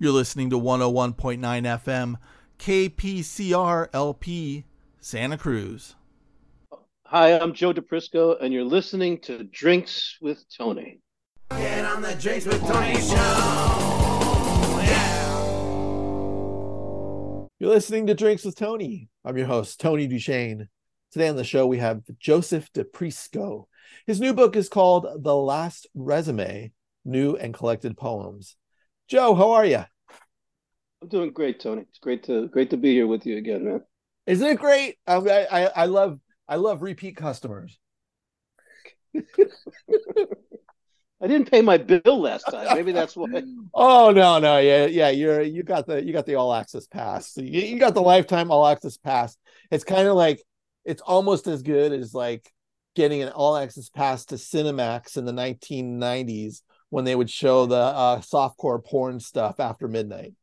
[0.00, 2.18] You're listening to 101.9 FM,
[2.60, 4.64] KPCR LP,
[5.00, 5.96] Santa Cruz.
[7.06, 11.00] Hi, I'm Joe Di Prisco, and you're listening to Drinks with Tony.
[11.50, 13.16] Get on the Drinks with Tony show.
[14.84, 15.28] Yeah.
[17.58, 19.08] You're listening to Drinks with Tony.
[19.24, 20.68] I'm your host, Tony Duchesne.
[21.10, 23.64] Today on the show, we have Joseph Di Prisco.
[24.06, 26.70] His new book is called The Last Resume
[27.04, 28.54] New and Collected Poems.
[29.08, 29.82] Joe, how are you?
[31.00, 31.82] I'm doing great, Tony.
[31.88, 33.80] It's great to great to be here with you again, man.
[34.26, 34.98] Isn't it great?
[35.06, 37.78] I I, I love I love repeat customers.
[41.20, 42.76] I didn't pay my bill last time.
[42.76, 43.42] Maybe that's why.
[43.74, 45.08] oh no, no, yeah, yeah.
[45.08, 47.34] You're you got the you got the all access pass.
[47.38, 49.38] You, you got the lifetime all access pass.
[49.70, 50.42] It's kind of like
[50.84, 52.46] it's almost as good as like
[52.94, 56.60] getting an all access pass to Cinemax in the 1990s
[56.90, 60.34] when they would show the uh, softcore porn stuff after midnight.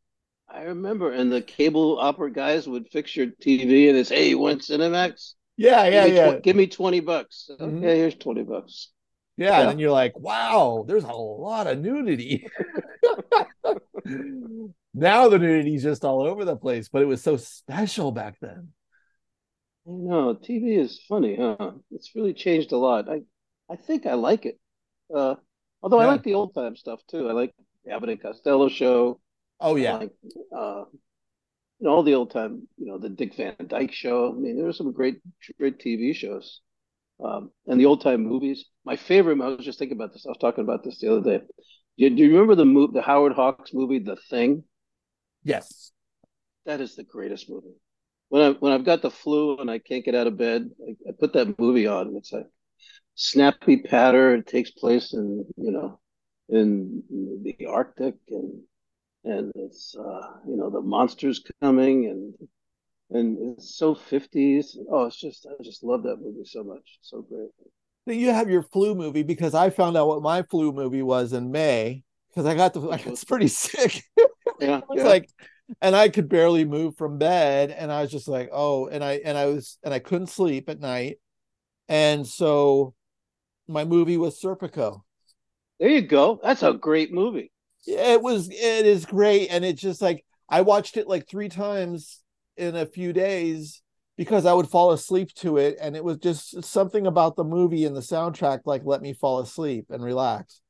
[0.47, 4.39] I remember, and the cable opera guys would fix your TV and it's, hey, you
[4.39, 5.33] want Cinemax?
[5.57, 6.31] Yeah, yeah, give me yeah.
[6.35, 7.49] Tw- give me twenty bucks.
[7.59, 7.77] Mhm.
[7.77, 8.91] Okay, here's twenty bucks.
[9.37, 9.69] Yeah, Yeah.
[9.71, 12.47] and you're like, wow, there's a lot of nudity.
[14.93, 18.69] now the nudity's just all over the place, but it was so special back then.
[19.85, 21.71] No, TV is funny, huh?
[21.91, 23.07] It's really changed a lot.
[23.09, 23.21] I,
[23.69, 24.59] I think I like it.
[25.13, 25.35] Uh,
[25.85, 27.29] although I like the old time stuff too.
[27.29, 27.55] I like
[27.85, 29.21] the Abbott and Costello show.
[29.59, 30.13] Oh I yeah, like,
[30.55, 30.85] uh,
[31.79, 34.31] you know, all the old time, you know, the Dick Van Dyke show.
[34.31, 35.21] I mean, there were some great,
[35.59, 36.61] great TV shows.
[37.23, 38.65] Um, and the old time movies.
[38.85, 40.25] My favorite, I was just thinking about this.
[40.25, 41.45] I was talking about this the other day.
[41.97, 44.65] Do you, do you remember the mo- the Howard Hawks movie, The Thing?
[45.43, 45.91] yes.
[46.65, 47.75] That is the greatest movie.
[48.29, 51.09] When I when I've got the flu and I can't get out of bed, I,
[51.09, 52.07] I put that movie on.
[52.07, 52.45] And it's a
[53.15, 54.35] snappy patter.
[54.35, 55.99] It takes place in you know
[56.49, 57.03] in
[57.43, 58.61] the Arctic and
[59.23, 62.33] and it's uh, you know the monsters coming and
[63.11, 64.77] and it's so 50s.
[64.91, 66.99] Oh, it's just I just love that movie so much.
[67.01, 67.49] So great.
[68.05, 71.33] Then you have your flu movie because I found out what my flu movie was
[71.33, 74.03] in May because I got the I it's pretty sick.
[74.59, 75.03] Yeah, I was yeah.
[75.03, 75.29] like,
[75.81, 79.13] and I could barely move from bed, and I was just like, oh, and I
[79.25, 81.17] and I was and I couldn't sleep at night,
[81.87, 82.93] and so
[83.67, 85.01] my movie was Serpico.
[85.79, 86.39] there you go.
[86.43, 87.51] That's a great movie.
[87.87, 92.21] It was it is great, and it's just like I watched it like three times
[92.57, 93.81] in a few days
[94.17, 97.85] because I would fall asleep to it, and it was just something about the movie
[97.85, 100.61] and the soundtrack like let me fall asleep and relax.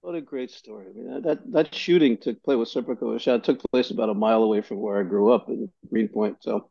[0.00, 0.86] What a great story.
[0.88, 3.20] I mean, that that shooting took place with Serpico.
[3.20, 6.38] Shot took place about a mile away from where I grew up in Greenpoint.
[6.40, 6.70] So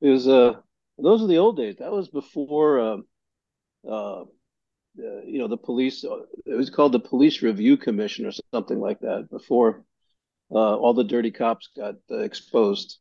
[0.00, 0.54] it was uh
[0.98, 1.76] those are the old days.
[1.78, 3.04] That was before um
[3.88, 4.24] uh,
[4.98, 6.04] uh you know the police.
[6.04, 9.28] It was called the Police Review Commission or something like that.
[9.30, 9.84] Before
[10.50, 12.98] uh, all the dirty cops got uh, exposed.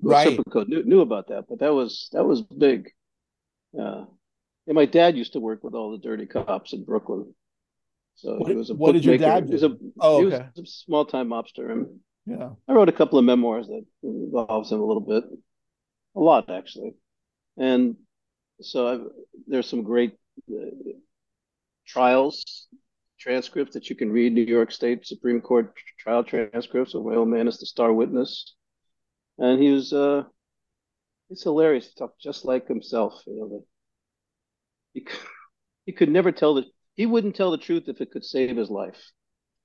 [0.00, 0.38] Right.
[0.68, 2.90] Knew, knew about that, but that was that was big.
[3.78, 4.04] Uh,
[4.66, 7.34] and my dad used to work with all the dirty cops in Brooklyn.
[8.16, 9.92] So What- he was a what did your dad He was a, do?
[10.00, 10.48] Oh, he was okay.
[10.62, 11.70] a small time mobster.
[11.70, 12.50] And Yeah.
[12.68, 15.24] I wrote a couple of memoirs that involves him a little bit,
[16.16, 16.94] a lot actually.
[17.56, 17.96] And
[18.60, 19.06] so I've,
[19.46, 20.14] there's some great
[21.86, 22.66] trials
[23.18, 24.32] transcripts that you can read.
[24.32, 28.54] New York State Supreme Court trial transcripts of old man is the star witness,
[29.38, 30.24] and he was uh,
[31.28, 31.86] he's hilarious.
[31.86, 33.22] He talked just like himself.
[33.26, 33.66] You know,
[34.92, 35.18] he could,
[35.86, 36.64] he could never tell the
[36.94, 39.00] he wouldn't tell the truth if it could save his life.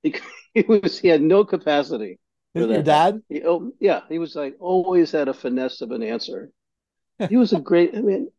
[0.02, 0.14] He
[0.54, 2.18] he was he had no capacity.
[2.54, 2.74] for that.
[2.74, 3.22] Your dad?
[3.28, 6.50] He, oh, yeah, he was like always had a finesse of an answer.
[7.28, 7.94] He was a great.
[7.94, 8.30] I mean,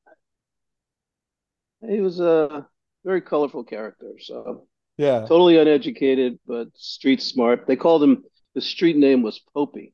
[1.88, 2.68] he was a
[3.04, 4.14] very colorful character.
[4.20, 5.22] So Yeah.
[5.28, 7.68] totally uneducated, but street smart.
[7.68, 8.24] They called him.
[8.54, 9.94] The street name was Popey.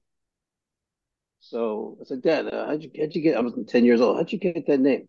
[1.39, 3.37] So I said, Dad, uh, how'd you how'd you get?
[3.37, 4.17] I was ten years old.
[4.17, 5.07] How'd you get that name?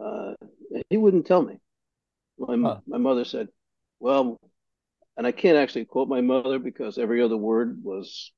[0.00, 0.34] Uh,
[0.90, 1.60] he wouldn't tell me.
[2.38, 2.80] My Huh.
[2.86, 3.48] my mother said,
[4.00, 4.40] well,
[5.16, 8.32] and I can't actually quote my mother because every other word was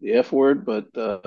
[0.00, 1.20] the F word, but uh,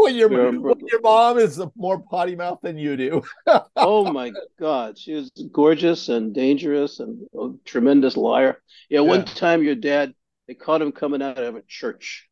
[0.00, 3.22] when your when your mom is more potty mouth than you do.
[3.76, 8.60] oh my God, she was gorgeous and dangerous and a tremendous liar.
[8.88, 10.14] Yeah, one time your dad,
[10.48, 12.28] they caught him coming out of a church,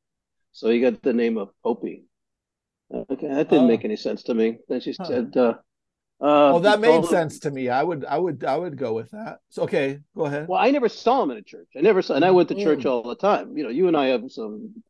[0.53, 2.03] so he got the name of Popey.
[2.93, 3.69] Okay, that didn't Oh.
[3.69, 4.59] make any sense to me.
[4.69, 5.05] Then she Huh.
[5.05, 5.55] said, uh,
[6.20, 7.69] uh, Oh, that made called him- sense to me.
[7.69, 9.38] I would, I would, I would go with that.
[9.50, 10.49] So, okay, go ahead.
[10.49, 11.69] Well, I never saw him in a church.
[11.76, 12.91] I never saw, and I went to church Mm.
[12.91, 13.56] all the time.
[13.56, 14.82] You know, you and I have some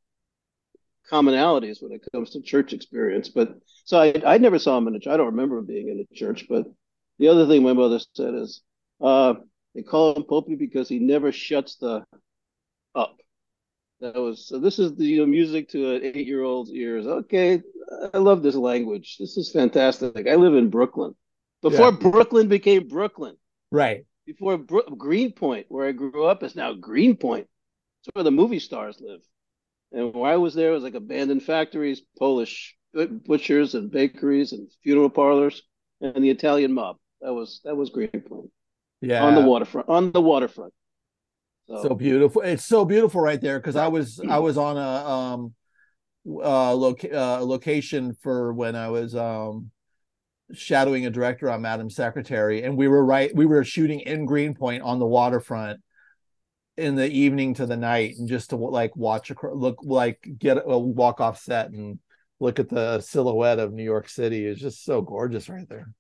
[1.11, 3.29] commonalities when it comes to church experience.
[3.29, 5.13] But so I, I never saw him in a church.
[5.13, 6.47] I don't remember him being in a church.
[6.49, 6.67] But
[7.19, 8.61] the other thing my mother said is,
[9.01, 9.35] uh,
[9.75, 12.05] they call him Popey because he never shuts the
[12.95, 13.17] up.
[14.01, 14.59] That was so.
[14.59, 17.07] This is the you know, music to an eight-year-old's ears.
[17.07, 17.63] Okay,
[18.15, 19.17] I love this language.
[19.19, 20.27] This is fantastic.
[20.29, 21.15] I live in Brooklyn.
[21.63, 22.11] Before Yeah.
[22.11, 23.37] Brooklyn became Brooklyn,
[23.73, 24.05] Right.
[24.25, 27.49] before Bro- Greenpoint, where I grew up, is now Greenpoint.
[28.01, 29.21] It's where the movie stars live.
[29.93, 32.77] And where I was there it was like abandoned factories, Polish
[33.27, 35.63] butchers and bakeries and funeral parlors,
[36.01, 36.97] and the Italian mob.
[37.21, 38.51] That was that was Greenpoint
[39.01, 39.25] Yeah.
[39.25, 39.89] on the waterfront.
[39.89, 40.73] On the waterfront.
[41.83, 45.53] so beautiful it's so beautiful right there because i was i was on a um
[46.27, 49.71] uh, loca- uh location for when i was um
[50.55, 54.83] shadowing a director on madam secretary and we were right we were shooting in greenpoint
[54.83, 55.79] on the waterfront
[56.79, 60.59] in the evening to the night and just to like watch acro- look like get
[60.65, 61.99] a walk off set and
[62.41, 65.91] look at the silhouette of new york city is just so gorgeous right there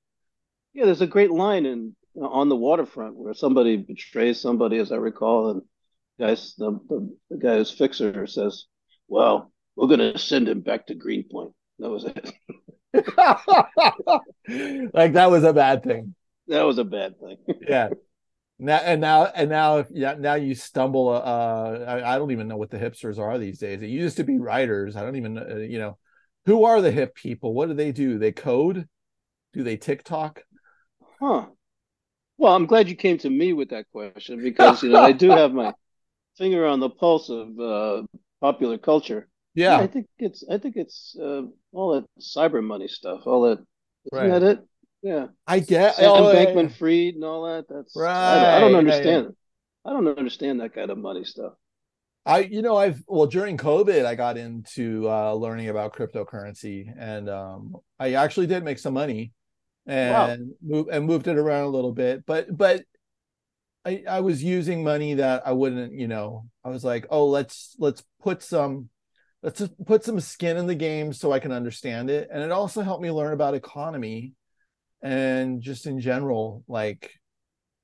[0.72, 4.96] Yeah, there's a great line in on the waterfront where somebody betrays somebody, as I
[4.96, 5.62] recall, and
[6.18, 8.64] guys, the, the, the guy who's fixer says,
[9.06, 12.32] "Well, we're gonna send him back to Greenpoint." That was it.
[14.94, 16.14] like that was a bad thing
[16.48, 17.36] that was a bad thing.
[17.68, 17.90] yeah
[18.58, 22.48] now and now and now if yeah now you stumble uh I, I don't even
[22.48, 25.34] know what the hipsters are these days it used to be writers i don't even
[25.34, 25.98] know uh, you know
[26.46, 28.88] who are the hip people what do they do they code
[29.52, 30.42] do they tiktok
[31.20, 31.46] Huh.
[32.38, 35.32] Well, I'm glad you came to me with that question because you know I do
[35.32, 35.74] have my
[36.38, 38.04] finger on the pulse of uh,
[38.40, 39.28] popular culture.
[39.54, 43.26] yeah I think it's I think it's uh, all that cyber money stuff.
[43.26, 43.64] All that
[44.12, 44.28] isn't Right.
[44.28, 44.60] that it?
[45.02, 45.26] Yeah.
[45.46, 47.66] i get Sam oh, yeah, Bankman Fried and all that.
[47.68, 49.36] That's I, I don't yeah, understand.
[49.84, 51.52] I don't understand that kind of money stuff.
[52.28, 57.28] I you know I've well during COVID I got into uh learning about cryptocurrency and
[57.28, 59.32] um I actually did make some money
[59.86, 62.82] and move and moved it around a little bit but but
[63.86, 67.74] I I was using money that I wouldn't you know I was like oh let's
[67.78, 68.90] let's put some
[69.42, 72.82] let's put some skin in the game so I can understand it and it also
[72.82, 74.34] helped me learn about economy
[75.02, 77.12] and just in general like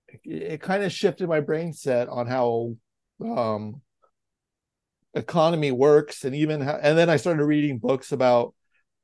[0.08, 2.74] it, it kind of shifted my brain set on how
[3.24, 3.80] um
[5.14, 8.54] economy works and even how, and then I started reading books about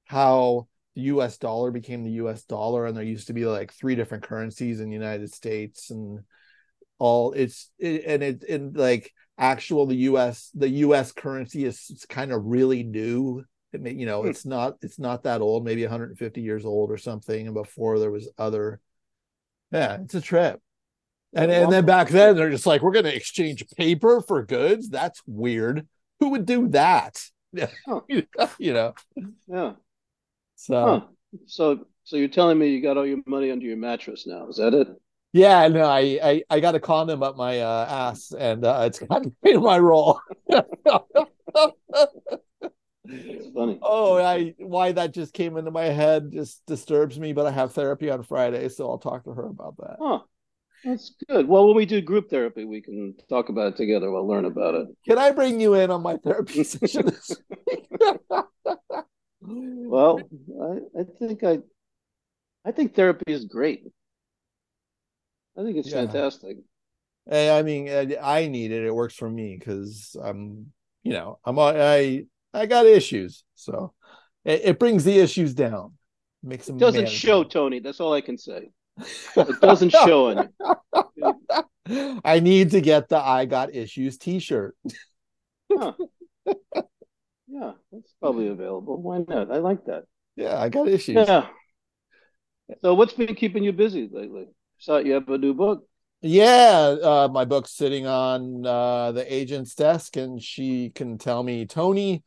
[0.05, 0.67] how
[0.97, 4.25] the US dollar became the US dollar and there used to be like three different
[4.25, 6.21] currencies in the United States and
[6.99, 12.33] all it's it, and it and like actual the US the US currency is kind
[12.33, 14.31] of really new it may, you know Hmm.
[14.31, 18.11] it's not it's not that old maybe 150 years old or something and before there
[18.11, 18.81] was other
[19.73, 20.61] yeah it's a trip
[21.35, 24.89] and and then back then they're just like we're going to exchange paper for goods
[24.89, 25.87] that's weird
[26.21, 27.21] who would do that
[28.09, 28.95] you know
[29.47, 29.75] Yeah.
[30.57, 31.07] so Huh.
[31.47, 34.49] So so you're telling me you got all your money under your mattress now?
[34.49, 34.89] Is that it?
[35.33, 38.99] yeah no i i, I got a condom up my uh, ass and uh, it's
[38.99, 40.21] kind of played my role
[43.13, 43.79] It's funny.
[43.83, 47.73] oh i why that just came into my head just disturbs me but i have
[47.73, 50.21] therapy on friday so i'll talk to her about that Huh.
[50.83, 51.47] That's good.
[51.47, 54.11] Well, when we do group therapy, we can talk about it together.
[54.11, 54.89] We'll learn about it.
[55.07, 57.87] can i bring you in on my therapy session this week?
[59.43, 60.29] Well,
[60.63, 61.59] I, I think I
[62.65, 63.85] I think therapy is great.
[65.57, 66.03] I think it's Yeah.
[66.03, 66.59] fantastic.
[67.29, 68.85] Hey, I mean, I I need it.
[68.85, 70.73] It works for me because I'm,
[71.03, 73.93] you know, I'm I I got issues, so
[74.45, 75.95] it, it brings the issues down,
[76.43, 77.19] makes them It doesn't manageable.
[77.19, 77.81] show, Tony.
[77.81, 78.71] That's all I can say.
[79.37, 80.49] It doesn't show you.
[82.25, 84.77] I need to get the "I got issues" T-shirt.
[85.73, 85.93] Huh.
[87.49, 89.01] Yeah, that's probably available.
[89.01, 89.51] Why not?
[89.51, 90.05] I like that.
[90.37, 91.17] Yeah, I got issues.
[91.29, 91.49] Yeah.
[92.83, 94.47] So what's been keeping you busy lately?
[94.79, 95.87] Saw you have a new book.
[96.23, 101.65] Yeah, uh, my book's sitting on uh, the agent's desk, and she can tell me,
[101.65, 102.23] Tony,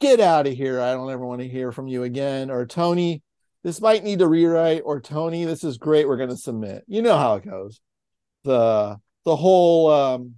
[0.00, 0.80] get out of here.
[0.80, 2.50] I don't ever want to hear from you again.
[2.50, 3.22] Or Tony,
[3.64, 4.82] this might need to rewrite.
[4.84, 6.06] Or Tony, this is great.
[6.06, 6.84] We're going to submit.
[6.88, 7.80] You know how it goes.
[8.44, 9.90] The the whole.
[9.90, 10.34] Um,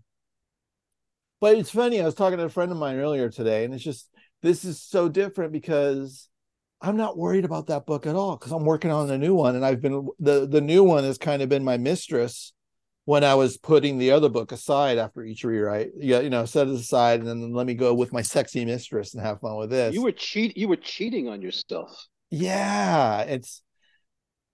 [1.40, 2.00] but it's funny.
[2.00, 4.09] I was talking to a friend of mine earlier today, and it's just
[4.42, 6.28] this is so different because
[6.83, 9.55] I'm not worried about that book at all because I'm working on a new one,
[9.57, 12.53] and I've been the the new one has kind of been my mistress
[13.05, 15.91] when I was putting the other book aside after each rewrite.
[15.97, 19.15] Yeah, you know, set it aside, and then let me go with my sexy mistress
[19.15, 19.95] and have fun with this.
[19.95, 20.57] You were cheat.
[20.57, 22.09] You were cheating on yourself.
[22.31, 23.62] yeah, it's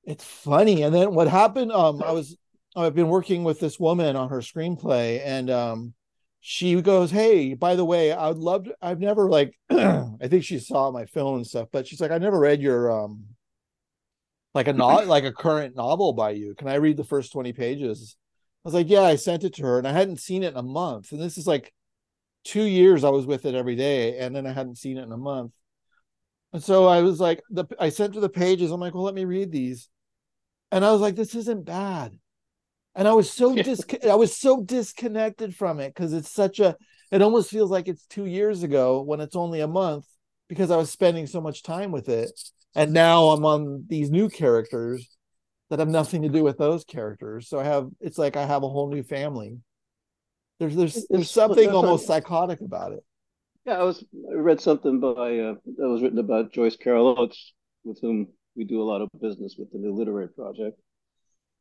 [0.04, 0.82] it's funny.
[0.82, 1.73] And then what happened?
[1.73, 2.37] Um, I was
[2.76, 5.94] I've been working with this woman on her screenplay, and um,
[6.40, 8.75] she goes, "Hey, by the way, I would love to.
[8.80, 12.18] I've never like, I think she saw my film and stuff, but she's like, I
[12.18, 13.25] never read your um,
[14.54, 16.54] like a not like a current novel by you.
[16.54, 18.16] Can I read the first twenty pages?"
[18.64, 20.59] I was like, "Yeah." I sent it to her, and I hadn't seen it in
[20.59, 21.73] a month, and this is like
[22.45, 25.12] two years I was with it every day, and then I hadn't seen it in
[25.12, 25.52] a month.
[26.52, 28.71] And so I was like, the I sent her the pages.
[28.71, 29.88] I'm like, well, let me read these.
[30.73, 32.18] And I was like, this isn't bad.
[32.99, 36.76] And I was so dis I was so disconnected from it because it's such a
[37.11, 40.05] it almost feels like it's two years ago when it's only a month
[40.49, 42.31] because I was spending so much time with it.
[42.75, 45.09] And now I'm on these new characters
[45.71, 47.49] that have nothing to do with those characters.
[47.49, 49.59] So I have it's like I have a whole new family.
[50.59, 53.05] There's there's there's something almost psychotic about it.
[53.64, 57.52] Yeah, I was I read something by uh, that was written about Joyce Carol Oates,
[57.85, 58.26] with whom
[58.57, 60.81] we do a lot of business with the New Literary Project,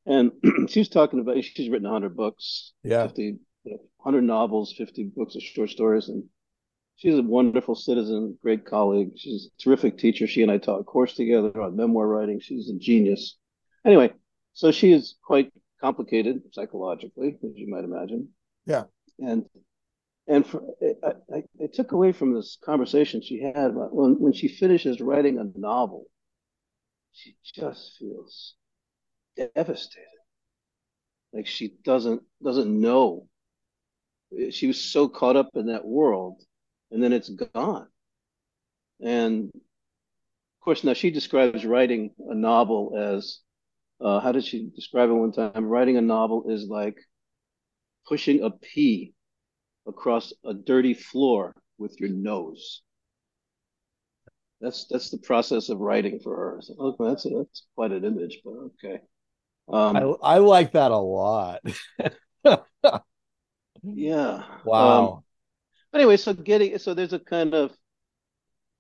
[0.08, 0.32] and
[0.70, 3.04] she was talking about she's written hundred books, Yeah.
[3.08, 6.24] fifty, you know, hundred novels, fifty books of short stories, and
[6.96, 9.12] she's a wonderful citizen, great colleague.
[9.18, 10.28] She's a terrific teacher.
[10.28, 12.40] She and I taught a course together on memoir writing.
[12.40, 13.38] She's a genius.
[13.86, 14.14] Anyway,
[14.54, 18.30] so she is quite complicated psychologically, as you might imagine.
[18.66, 18.86] Yeah.
[19.20, 19.46] And
[20.28, 20.62] and for,
[21.04, 25.00] I, I, I took away from this conversation she had about when when she finishes
[25.02, 26.06] writing a novel,
[27.12, 28.56] she just feels
[29.38, 30.06] devastated.
[31.34, 33.28] Like she doesn't doesn't know.
[34.52, 36.42] She was so caught up in that world,
[36.92, 37.88] and then it's gone.
[39.02, 43.40] And of course, now she describes writing a novel as
[44.02, 45.66] uh, how did she describe it one time?
[45.66, 46.98] Writing a novel is like
[48.08, 49.14] pushing a pea
[49.88, 52.82] across a dirty floor with your nose.
[54.60, 56.60] That's that's the process of writing for her.
[56.62, 59.02] So, okay, that's that's quite an image, but okay.
[59.72, 61.62] Um, I I like that a lot.
[63.84, 64.44] yeah.
[64.64, 65.24] Wow.
[65.94, 67.76] Um, anyway, so getting so there's a kind of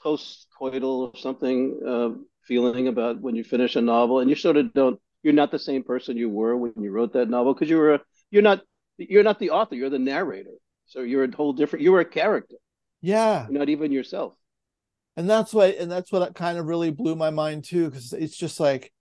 [0.01, 2.09] post-coital or something uh,
[2.43, 4.99] feeling about when you finish a novel, and you sort of don't.
[5.23, 7.95] You're not the same person you were when you wrote that novel because you were
[7.95, 8.01] a,
[8.31, 8.61] you're not
[8.97, 9.75] you're not the author.
[9.75, 10.51] You're the narrator.
[10.85, 11.83] So you're a whole different.
[11.83, 12.55] You were a character.
[13.01, 13.47] yeah.
[13.49, 14.35] You're not even yourself.
[15.15, 18.37] and that's what and that's what kind of really blew my mind too because it's
[18.37, 18.91] just like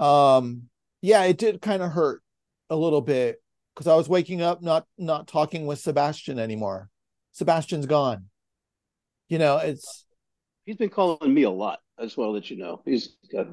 [0.00, 0.64] um
[1.02, 2.22] yeah it did kind of hurt
[2.70, 3.42] a little bit
[3.74, 6.88] because i was waking up not not talking with sebastian anymore
[7.32, 8.26] sebastian's gone
[9.28, 10.04] you know it's
[10.68, 11.80] He's been calling me a lot.
[11.98, 12.82] I just want to let you know.
[12.84, 13.46] He's got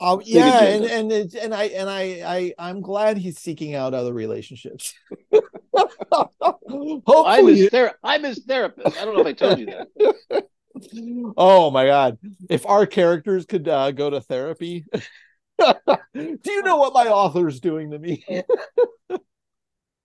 [0.00, 1.14] oh yeah and agenda.
[1.14, 4.92] and and i and i i i'm glad he's seeking out other relationships
[5.32, 8.98] I'm hopefully his ther- I'm his therapist.
[8.98, 10.46] I don't know if I told you that.
[11.36, 12.18] oh my god
[12.50, 14.84] if our characters could uh, go to therapy
[15.58, 18.24] do you know what my author's doing to me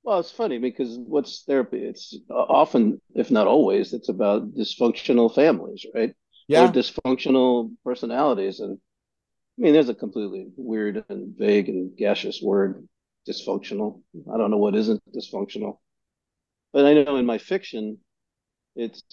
[0.04, 1.84] Well, it's funny because what's therapy?
[1.86, 6.10] It's often, if not always, it's about dysfunctional families, right?
[6.10, 6.16] Or
[6.48, 8.60] yeah dysfunctional personalities.
[8.60, 12.88] And I mean, there's a completely weird and vague and gaseous word,
[13.28, 14.02] dysfunctional.
[14.34, 15.78] I don't know what isn't dysfunctional.
[16.74, 18.00] But I know in my fiction,
[18.76, 19.04] it's,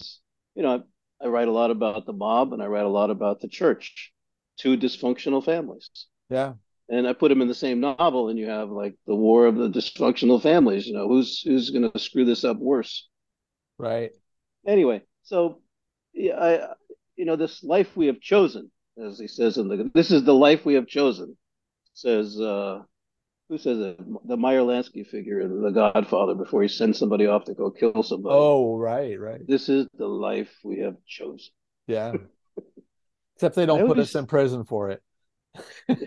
[0.55, 0.83] you know,
[1.21, 3.47] I, I write a lot about the mob and I write a lot about the
[3.47, 4.13] church,
[4.57, 5.89] two dysfunctional families.
[6.29, 6.53] Yeah
[6.89, 9.55] and I put them in the same novel, and you have like the war of
[9.57, 10.87] the dysfunctional families.
[10.87, 13.07] You know, who's who's going to screw this up worse?
[13.77, 14.11] right
[14.65, 15.61] Anyway, so
[16.13, 16.67] yeah, I,
[17.15, 20.33] you know, this life we have chosen, as he says in the, this is the
[20.33, 21.37] life we have chosen.
[21.93, 22.83] Says uh,
[23.49, 23.99] who says it?
[24.27, 28.01] The Meyer Lansky figure in The Godfather before he sends somebody off to go kill
[28.03, 28.33] somebody.
[28.35, 31.49] oh right right This is the life we have chosen.
[31.87, 32.13] yeah
[33.35, 35.01] except they don't put us in prison for it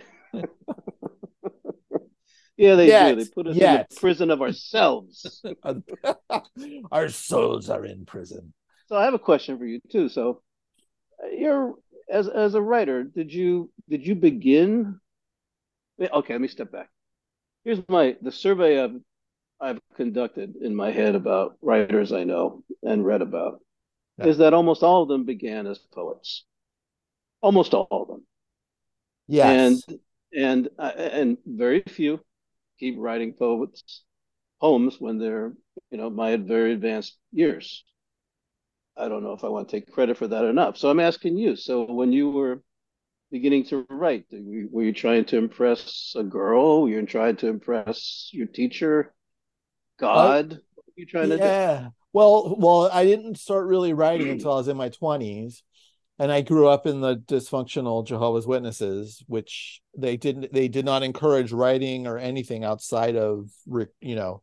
[2.61, 3.17] Yeah, they do.
[3.17, 5.43] They put us in the prison of ourselves.
[6.93, 8.53] our souls are in prison
[8.87, 10.11] So I have a question for you too.
[10.11, 10.43] So
[11.33, 11.75] you're
[12.11, 15.01] as as a writer, did you did you begin?
[15.99, 16.91] Okay, let me step back.
[17.65, 19.01] Here's my the survey I've
[19.59, 23.61] I've conducted in my head about writers I know and read about
[24.19, 24.27] Yeah.
[24.27, 26.45] is that almost all of them began as poets.
[27.41, 28.27] Almost all of them.
[29.31, 30.01] Yes And
[30.37, 32.21] and uh, and very few
[32.79, 34.03] keep writing poets
[34.61, 35.53] poems when they're
[35.91, 37.85] you know my very advanced years.
[38.97, 40.77] I don't know if I want to take credit for that enough.
[40.77, 41.57] So I'm asking you.
[41.57, 42.63] So when you were
[43.31, 46.83] beginning to write, were you, trying to impress a girl?
[46.83, 49.15] Were you trying to impress your teacher?
[49.99, 50.61] God?
[50.75, 51.45] what were you trying to do?
[51.45, 55.63] yeah well well i didn't start really writing until i was in my 20s
[56.21, 61.03] and i grew up in the dysfunctional jehovah's witnesses which they didn't they did not
[61.03, 63.51] encourage writing or anything outside of
[64.01, 64.43] you know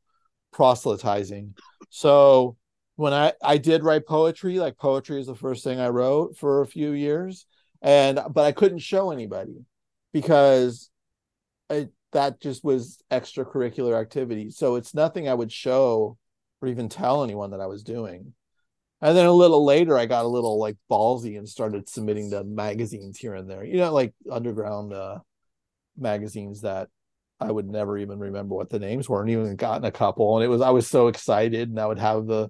[0.58, 1.54] proselytizing.
[1.90, 2.58] So
[2.96, 6.62] when i i did write poetry like poetry is the first thing i wrote for
[6.62, 7.46] a few years.
[7.82, 9.66] And but i couldn't show anybody
[10.14, 10.90] because
[11.70, 14.50] I, that just was extracurricular activity.
[14.50, 16.18] So it's nothing i would show
[16.60, 18.34] or even tell anyone that I was doing.
[19.02, 22.44] And then a little later, I got a little like ballsy and started submitting to
[22.44, 23.64] magazines here and there.
[23.64, 25.20] You know, like underground uh,
[25.98, 26.90] magazines that
[27.40, 30.38] I would never even remember what the names were, and even gotten a couple.
[30.38, 32.50] And it was I was so excited, and I would have the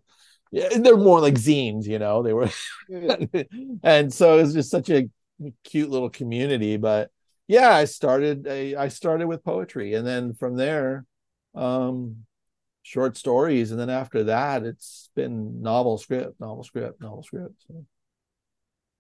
[0.52, 2.24] yeah, they're more like zines, you know.
[2.24, 2.50] They were,
[3.84, 5.10] and so it was just such a
[5.66, 6.78] cute little community.
[6.78, 7.12] But
[7.48, 11.06] yeah, I started I started with poetry, and then from there,
[11.56, 12.26] um,
[12.88, 17.54] short stories, and then after that, it's been novel script, novel script, novel script.
[17.68, 17.86] So.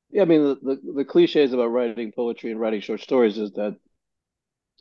[0.09, 3.51] Yeah, I mean the, the the cliches about writing poetry and writing short stories is
[3.53, 3.77] that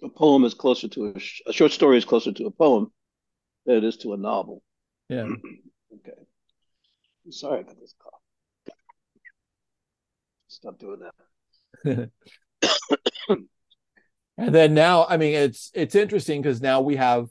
[0.02, 2.92] a poem is closer to a, sh- a short story is closer to a poem
[3.64, 4.62] than it is to a novel.
[5.08, 5.22] Yeah.
[5.94, 6.18] okay.
[7.24, 8.74] I'm sorry I got this cough.
[10.48, 11.00] Stop doing
[11.84, 12.10] that.
[14.36, 17.28] and then now, I mean, it's it's interesting because now we have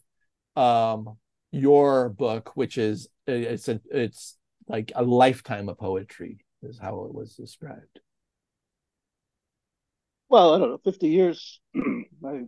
[0.55, 1.17] um
[1.51, 4.37] your book, which is it's a it's
[4.67, 7.99] like a lifetime of poetry, is how it was described.
[10.29, 11.59] Well, I don't know, 50 years.
[12.25, 12.45] I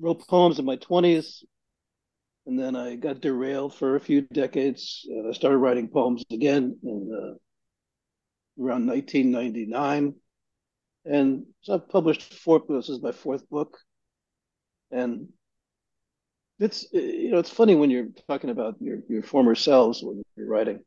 [0.00, 1.44] wrote poems in my 20s,
[2.46, 5.06] and then I got derailed for a few decades.
[5.08, 10.14] And I started writing poems again in uh, around 1999.
[11.04, 12.62] And so I've published four.
[12.68, 13.78] This is my fourth book.
[14.90, 15.28] And
[16.62, 20.46] it's you know it's funny when you're talking about your your former selves when you're
[20.48, 20.80] writing.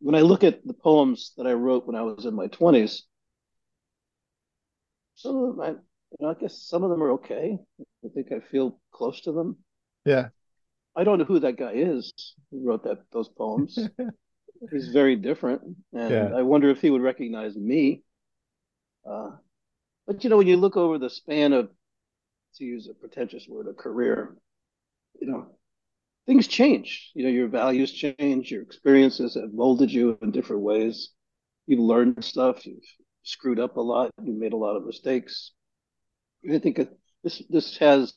[0.00, 3.06] When I look at the poems that I wrote when I was in my 20s,
[5.14, 7.56] some of them I you know, I guess some of them are okay.
[8.04, 9.58] I think I feel close to them.
[10.04, 10.30] Yeah.
[10.96, 12.12] I don't know who that guy is
[12.50, 13.78] who wrote that those poems.
[14.70, 16.34] He's very different, and Yeah.
[16.34, 18.02] I wonder if he would recognize me.
[19.08, 19.30] Uh,
[20.06, 21.70] but you know, when you look over the span of,
[22.56, 24.36] to use a pretentious word, a career,
[25.20, 25.46] you know,
[26.26, 27.10] things change.
[27.14, 31.10] You know, your values change, your experiences have molded you in different ways.
[31.66, 32.84] You've learned stuff, you've
[33.22, 35.52] screwed up a lot, you've made a lot of mistakes.
[36.48, 36.80] I think
[37.22, 38.14] this this has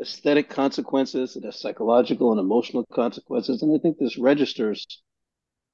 [0.00, 4.84] aesthetic consequences, it has psychological and emotional consequences, and I think this registers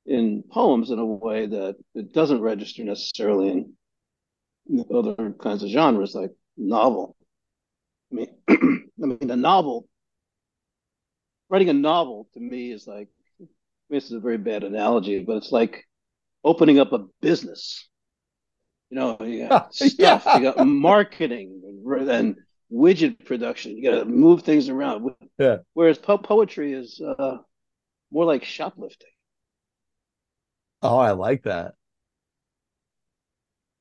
[0.06, 3.48] in poems in a way that it doesn't register necessarily
[4.68, 7.16] in other kinds of genres like novel.
[8.12, 9.88] I mean, I mean, a novel.
[11.48, 13.08] Writing a novel to me is like
[13.40, 13.48] I mean,
[13.88, 15.84] this is a very bad analogy, but it's like
[16.44, 17.88] opening up a business.
[18.90, 20.36] You know, you got stuff, Yeah.
[20.38, 22.36] you got marketing and, and
[22.72, 23.76] widget production.
[23.76, 25.10] You got to move things around.
[25.38, 25.58] Yeah.
[25.74, 27.38] Whereas po- poetry is uh,
[28.10, 29.08] more like shoplifting.
[30.82, 31.74] Oh, I like that.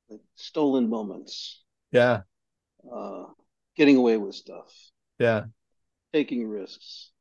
[0.10, 2.22] like stolen moments, Yeah.
[2.92, 3.26] uh,
[3.76, 4.74] getting away with stuff,
[5.20, 5.46] Yeah.
[6.14, 7.12] taking risks.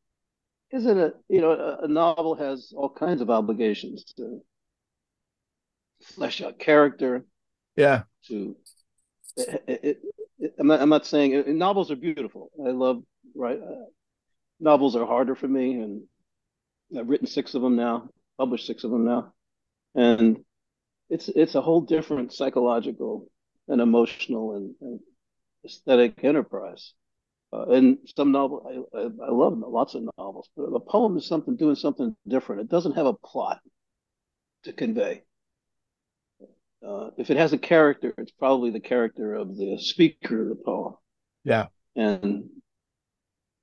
[0.70, 1.14] Isn't it?
[1.28, 4.40] You know, a, a novel has all kinds of obligations to
[6.02, 7.24] flesh out character.
[7.76, 8.02] Yeah.
[8.26, 8.56] To
[9.36, 9.98] it, it,
[10.38, 10.80] it, I'm not.
[10.82, 12.50] I'm not saying uh, novels are beautiful.
[12.64, 13.02] I love
[13.34, 13.58] right.
[13.58, 13.86] Uh,
[14.60, 16.02] novels are harder for me, and
[16.96, 19.32] I've written six of them now, published six of them now,
[19.94, 20.44] and
[21.08, 23.30] it's it's a whole different psychological
[23.68, 25.00] and emotional and, and
[25.64, 26.92] aesthetic enterprise.
[27.52, 31.26] Uh, and some novel, I, I, I love lots of novels, but a poem is
[31.26, 32.60] something doing something different.
[32.62, 33.60] It doesn't have a plot
[34.64, 35.22] to convey.
[36.86, 40.62] Uh, if it has a character, it's probably the character of the speaker of the
[40.62, 40.94] poem.
[41.42, 41.66] Yeah.
[41.96, 42.50] And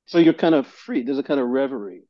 [0.08, 1.04] so you're kind of free.
[1.04, 2.04] There's a kind of reverie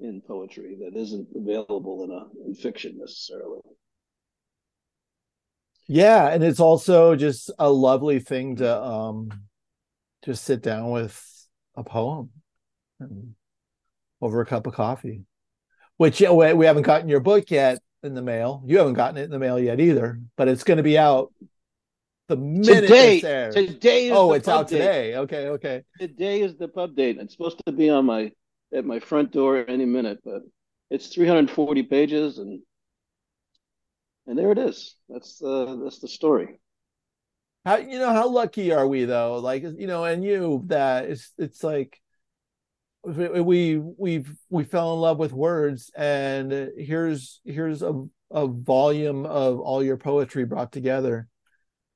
[0.00, 3.60] in poetry that isn't available in a in fiction necessarily.
[5.88, 9.30] Yeah, and it's also just a lovely thing to um
[10.24, 11.18] just sit down with
[11.76, 12.30] a poem
[13.00, 13.34] and
[14.20, 15.22] over a cup of coffee.
[15.96, 18.62] Which we we haven't gotten your book yet in the mail.
[18.66, 21.32] You haven't gotten it in the mail yet either, but it's going to be out
[22.28, 23.54] the minute Today, it's aired.
[23.54, 24.78] today is oh, it's out date.
[24.78, 25.16] today.
[25.16, 25.82] Okay, okay.
[25.98, 27.16] Today is the pub date.
[27.18, 28.30] It's supposed to be on my
[28.74, 30.42] at my front door any minute, but
[30.90, 32.60] it's 340 pages and
[34.28, 34.94] and there it is.
[35.08, 36.60] That's the that's the story.
[37.64, 39.38] How you know how lucky are we though?
[39.38, 42.00] Like you know, and you that it's it's like
[43.02, 49.58] we we we fell in love with words, and here's here's a a volume of
[49.60, 51.26] all your poetry brought together.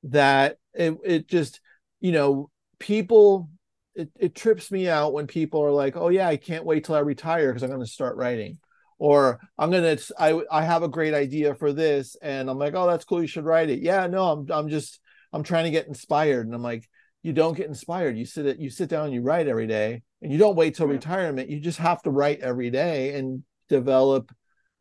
[0.03, 1.61] That it it just
[2.01, 3.49] you know people
[3.93, 6.95] it it trips me out when people are like, oh yeah, I can't wait till
[6.95, 8.57] I retire because I'm going to start writing.
[9.03, 12.87] Or I'm gonna I I have a great idea for this, and I'm like, oh,
[12.87, 13.19] that's cool.
[13.19, 13.79] You should write it.
[13.81, 15.01] Yeah, no, I'm I'm just
[15.33, 16.45] I'm trying to get inspired.
[16.45, 16.87] And I'm like,
[17.21, 18.17] you don't get inspired.
[18.17, 20.75] You sit it, you sit down and you write every day and you don't wait
[20.75, 20.93] till Yeah.
[20.93, 21.49] retirement.
[21.49, 24.31] You just have to write every day and develop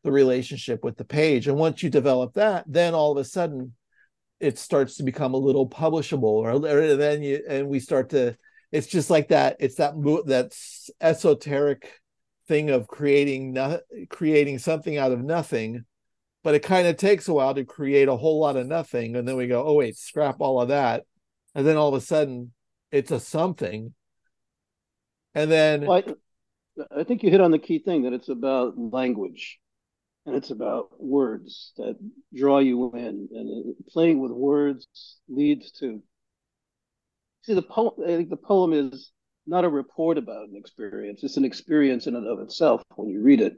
[0.05, 1.49] the relationship with the page.
[1.49, 3.75] And once you develop that, then all of a sudden
[4.39, 8.37] it starts to become a little publishable or, or then you and we start to
[8.71, 9.95] it's just like that it's that
[10.27, 10.53] that
[11.01, 12.02] esoteric
[12.53, 15.85] thing of creating no, creating something out of nothing
[16.45, 19.27] but it kind of takes a while to create a whole lot of nothing and
[19.27, 21.05] then we go oh wait scrap all of that
[21.55, 22.53] and then all of a sudden
[22.93, 23.95] it's a something.
[25.35, 26.03] And then well,
[26.93, 29.59] I, I think you hit on the key thing that it's about language
[30.27, 31.97] and it's about words that
[32.35, 34.87] draw you in and playing with words
[35.29, 36.03] leads to
[37.43, 39.11] see the poem i think the poem is
[39.47, 41.23] not a report about an experience.
[41.23, 43.55] It's an experience in and of itself when you read it.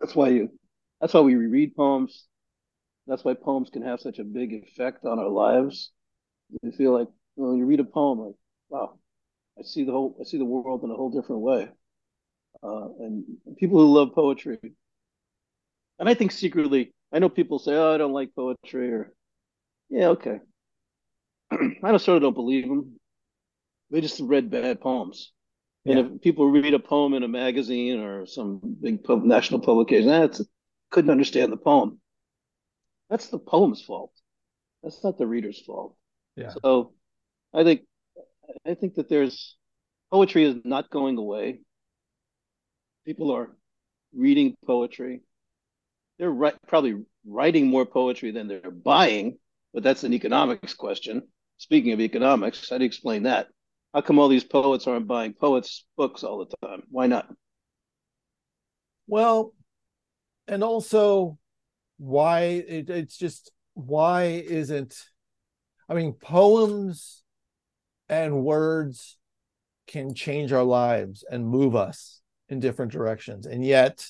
[0.00, 0.50] That's why you
[1.00, 2.26] that's why we reread poems.
[3.06, 5.92] That's why poems can have such a big effect on our lives.
[6.62, 8.34] You feel like when you read a poem like
[8.70, 8.98] wow
[9.58, 11.68] i see the whole i see the world in a whole different way.
[12.62, 13.24] Uh, and
[13.58, 14.58] people who love poetry
[15.98, 19.12] and I think secretly, I know people say, "Oh, I don't like poetry," or
[19.90, 20.40] yeah, okay.
[21.50, 22.98] I don't sort of don't believe them.
[23.94, 25.30] They just read bad poems.
[25.84, 25.98] Yeah.
[25.98, 30.08] And if people read a poem in a magazine or some big pub- national publication,
[30.08, 30.42] that's
[30.90, 32.00] couldn't understand the poem.
[33.08, 34.10] That's the poem's fault.
[34.82, 35.94] That's not the reader's fault.
[36.34, 36.52] Yeah.
[36.62, 36.94] So,
[37.52, 37.82] I think
[38.66, 39.56] I think that there's
[40.10, 41.60] poetry is not going away.
[43.06, 43.56] People are
[44.12, 45.20] reading poetry
[46.18, 49.38] they're right, probably writing more poetry than they're buying,
[49.72, 51.22] but that's an economics question.
[51.58, 53.48] Speaking of economics, how do you explain that?
[53.94, 56.82] How come all these poets aren't buying poets' books all the time?
[56.90, 57.32] Why not?
[59.06, 59.54] Well,
[60.48, 61.38] and also,
[61.98, 65.00] why it, it's just why isn't
[65.88, 67.22] I mean, poems
[68.08, 69.16] and words
[69.86, 74.04] can change our lives and move us in different directions, and yet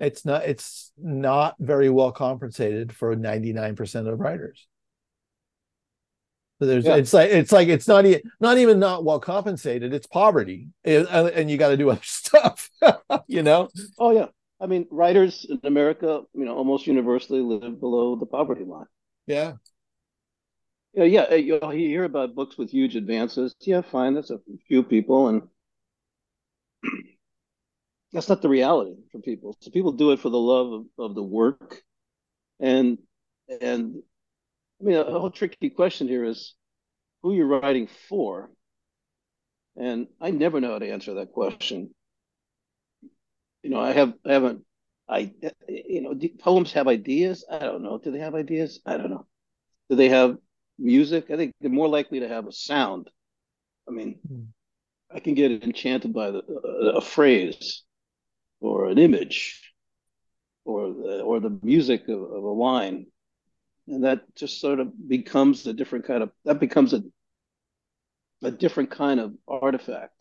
[0.00, 4.66] it's not it's not very well compensated for 99% of writers
[6.66, 6.96] there's yeah.
[6.96, 11.06] it's like it's like it's not even not even not well compensated it's poverty and,
[11.08, 12.70] and you got to do other stuff
[13.26, 13.68] you know?
[13.98, 14.26] Oh yeah.
[14.60, 18.86] I mean writers in america you know almost universally live below the poverty line.
[19.26, 19.54] Yeah.
[20.92, 23.54] Yeah yeah eh, you hear about books with huge advances.
[23.60, 25.42] Yeah fine that's a few people and
[28.12, 29.56] that's not the reality for people.
[29.60, 31.82] So people do it for the love of, of the work,
[32.58, 32.98] and
[33.60, 34.02] and
[34.80, 36.54] I mean a whole tricky question here is
[37.22, 38.50] who you're writing for,
[39.76, 41.94] and I never know how to answer that question.
[43.62, 44.64] You know, I have I haven't
[45.08, 45.32] I
[45.68, 47.44] you know poems have ideas.
[47.50, 47.98] I don't know.
[47.98, 48.80] Do they have ideas?
[48.86, 49.26] I don't know.
[49.90, 50.38] Do they have
[50.78, 51.30] music?
[51.30, 53.10] I think they're more likely to have a sound.
[53.86, 54.46] I mean, mm.
[55.12, 57.82] I can get enchanted by the, uh, a phrase
[58.60, 59.60] or an image
[60.64, 63.06] or the, or the music of, of a line
[63.90, 67.02] and that just sort of becomes a different kind of that becomes a
[68.42, 70.14] a different kind of artifact.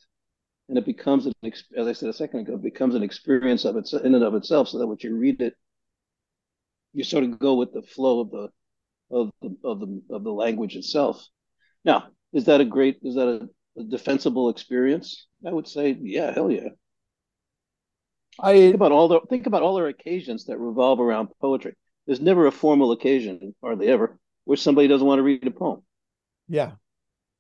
[0.67, 3.75] And it becomes an as i said a second ago it becomes an experience of
[3.75, 5.55] its in and of itself so that when you read it
[6.93, 8.49] you sort of go with the flow of the
[9.11, 11.25] of the of the of the language itself.
[11.85, 15.25] Now is that a great is that a, a defensible experience?
[15.45, 16.69] I would say yeah hell yeah.
[18.39, 21.75] I think about all the think about all the occasions that revolve around poetry.
[22.09, 25.83] There's never a formal occasion, hardly ever, where somebody doesn't want to read a poem.
[26.47, 26.71] Yeah.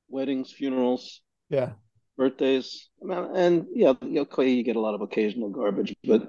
[0.09, 1.21] Weddings, funerals.
[1.49, 1.71] Yeah.
[2.17, 2.87] Birthdays.
[3.01, 6.27] And yeah, okay, you get a lot of occasional garbage, but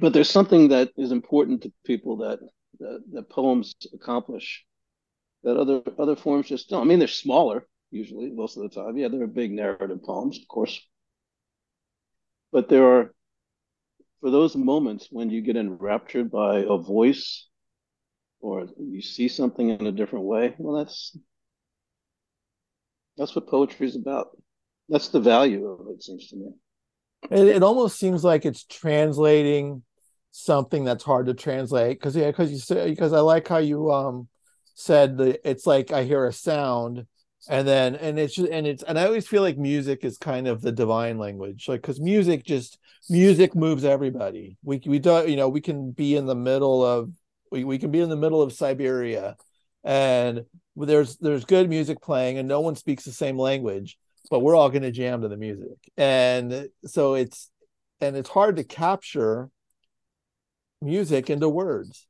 [0.00, 2.38] but there's something that is important to people that
[2.78, 4.64] that, that poems accomplish
[5.42, 6.80] that other other forms just don't.
[6.80, 8.96] I mean, they're smaller usually most of the time.
[8.96, 10.80] Yeah, they're big narrative poems, of course,
[12.52, 13.14] but there are
[14.20, 17.48] for those moments when you get enraptured by a voice
[18.40, 21.16] or you see something in a different way well that's
[23.18, 24.28] that's what poetry is about.
[24.88, 26.50] That's the value of it, seems to me.
[27.30, 29.82] It, it almost seems like it's translating
[30.30, 33.90] something that's hard to translate because yeah because you say because i like how you
[33.90, 34.28] um
[34.74, 37.06] said that it's like i hear a sound
[37.48, 40.46] and then and it's just and it's and i always feel like music is kind
[40.46, 44.58] of the divine language like because music just music moves everybody.
[44.62, 47.10] We we don't you know we can be in the middle of
[47.50, 49.36] we, we can be in the middle of siberia
[49.84, 50.44] and
[50.76, 53.98] there's there's good music playing and no one speaks the same language
[54.30, 55.78] but we're all going to jam to the music.
[55.96, 57.50] And so it's
[58.00, 59.50] and it's hard to capture
[60.80, 62.06] music into words.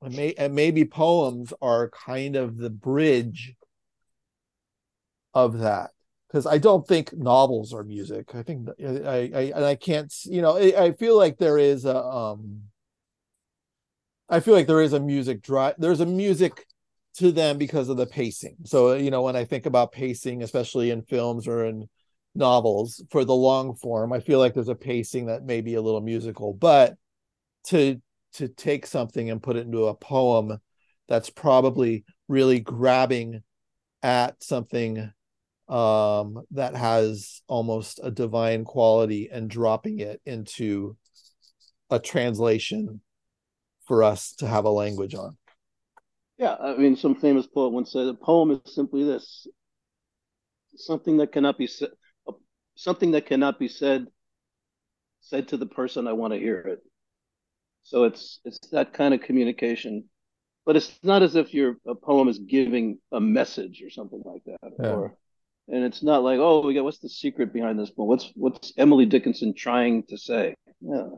[0.00, 3.54] And, may, and maybe poems are kind of the bridge
[5.34, 5.90] of that
[6.28, 8.34] because I don't think novels are music.
[8.34, 11.84] I think I I and I can't you know I, I feel like there is
[11.84, 12.62] a um
[14.28, 15.74] I feel like there is a music drive.
[15.78, 16.66] There's a music
[17.16, 18.56] to them because of the pacing.
[18.64, 21.88] So you know when I think about pacing, especially in films or in
[22.34, 25.82] novels for the long form, I feel like there's a pacing that may be a
[25.82, 26.96] little musical, but
[27.68, 28.00] to
[28.34, 30.58] to take something and put it into a poem
[31.08, 33.42] that's probably really grabbing
[34.02, 35.12] at something
[35.72, 40.98] um, that has almost a divine quality and dropping it into
[41.88, 43.00] a translation
[43.86, 45.38] for us to have a language on.
[46.36, 49.46] Yeah, I mean, some famous poet once said, "A poem is simply this:
[50.76, 51.90] something that cannot be said,
[52.74, 54.08] something that cannot be said,
[55.20, 56.80] said to the person I want to hear it."
[57.82, 60.04] So it's it's that kind of communication,
[60.66, 64.42] but it's not as if your a poem is giving a message or something like
[64.44, 64.90] that, yeah.
[64.90, 65.16] or
[65.72, 68.08] and it's not like, oh, we got what's the secret behind this poem?
[68.08, 70.54] What's what's Emily Dickinson trying to say?
[70.80, 71.08] Yeah.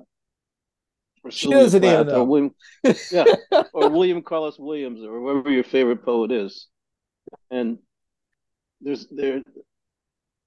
[1.24, 2.20] Or she doesn't Plath, even know.
[2.20, 2.54] Or William,
[3.10, 3.24] yeah,
[3.72, 6.68] or William Carlos Williams, or whoever your favorite poet is.
[7.50, 7.78] And
[8.80, 9.42] there's there,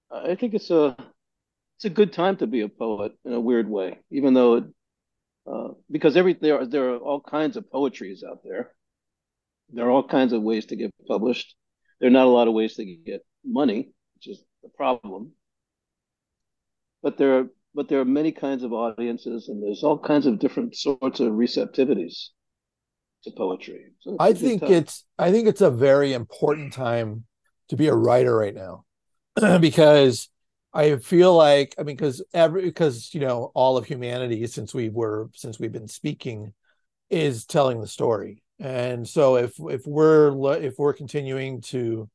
[0.10, 0.96] I think it's a
[1.76, 4.64] it's a good time to be a poet in a weird way, even though it,
[5.52, 8.72] uh, because every there are, there are all kinds of poetries out there.
[9.72, 11.56] There are all kinds of ways to get published.
[12.00, 15.32] There are not a lot of ways to get money, which is the problem.
[17.04, 20.40] But there are but there are many kinds of audiences, and there's all kinds of
[20.40, 22.32] different sorts of receptivities
[23.24, 23.92] to poetry.
[24.00, 27.26] So I think it's I think it's a very important time
[27.70, 28.86] to be a writer right now,
[29.60, 30.30] because
[30.74, 34.90] I feel like I mean because every because you know all of humanity since we
[34.90, 36.54] were since we've been speaking
[37.12, 42.10] is telling the story, and so if if we're if we're continuing to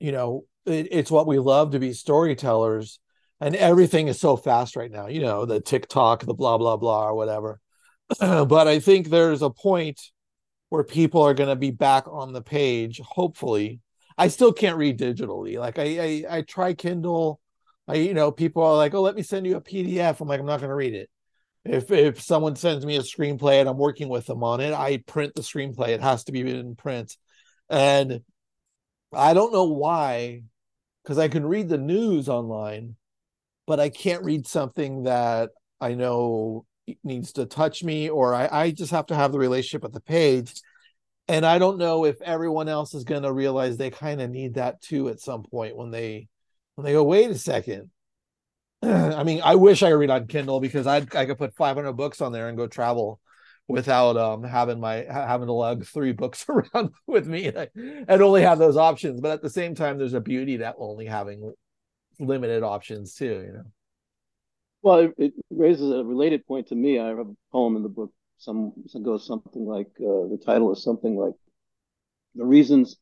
[0.00, 2.98] you know it, it's what we love to be storytellers.
[3.40, 7.08] And everything is so fast right now you know the tiktok the blah blah blah
[7.08, 7.60] or whatever.
[8.20, 10.00] But i think there's a point
[10.68, 13.80] where people are going to be back on the page hopefully.
[14.16, 15.58] I still can't read digitally.
[15.58, 17.40] Like i i, I try kindle.
[17.88, 20.40] I you know people are like oh let me send you a pdf i'm like
[20.40, 21.10] i'm not going to read it.
[21.64, 24.98] If if someone sends me a screenplay and i'm working with them on it i
[25.06, 25.88] print the screenplay.
[25.88, 27.16] It has to be in print.
[27.68, 28.20] And
[29.12, 30.42] I don't know why,
[31.04, 32.96] because I can read the news online,
[33.66, 36.64] but I can't read something that I know
[37.02, 40.00] needs to touch me, or I, I just have to have the relationship with the
[40.00, 40.52] page.
[41.28, 44.54] And I don't know if everyone else is going to realize they kind of need
[44.54, 46.28] that too at some point when they
[46.74, 47.90] when they go, wait a second.
[48.82, 51.92] I mean, I wish I could read on Kindle because I I could put 500
[51.92, 53.20] books on there and go travel
[53.68, 58.58] without um having my having to lug three books around with me and, only have
[58.58, 59.20] those options.
[59.20, 61.52] But at the same time there's a beauty that only having
[62.20, 63.64] limited options too you know?
[64.82, 66.98] Well it, it raises a related point to me.
[66.98, 70.72] I have a poem in the book some, some goes something like uh, the title
[70.72, 71.34] is something like
[72.34, 72.96] the reasons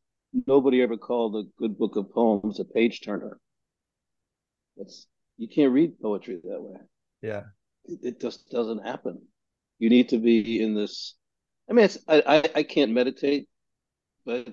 [0.47, 3.37] nobody ever called a good book of poems a page turner.
[4.77, 6.77] It's you can't read poetry that way.
[7.21, 7.43] Yeah.
[7.85, 9.21] It, it just doesn't happen
[9.83, 11.13] you need to be in this.
[11.69, 13.49] I mean, I, I, I can't meditate,
[14.25, 14.47] but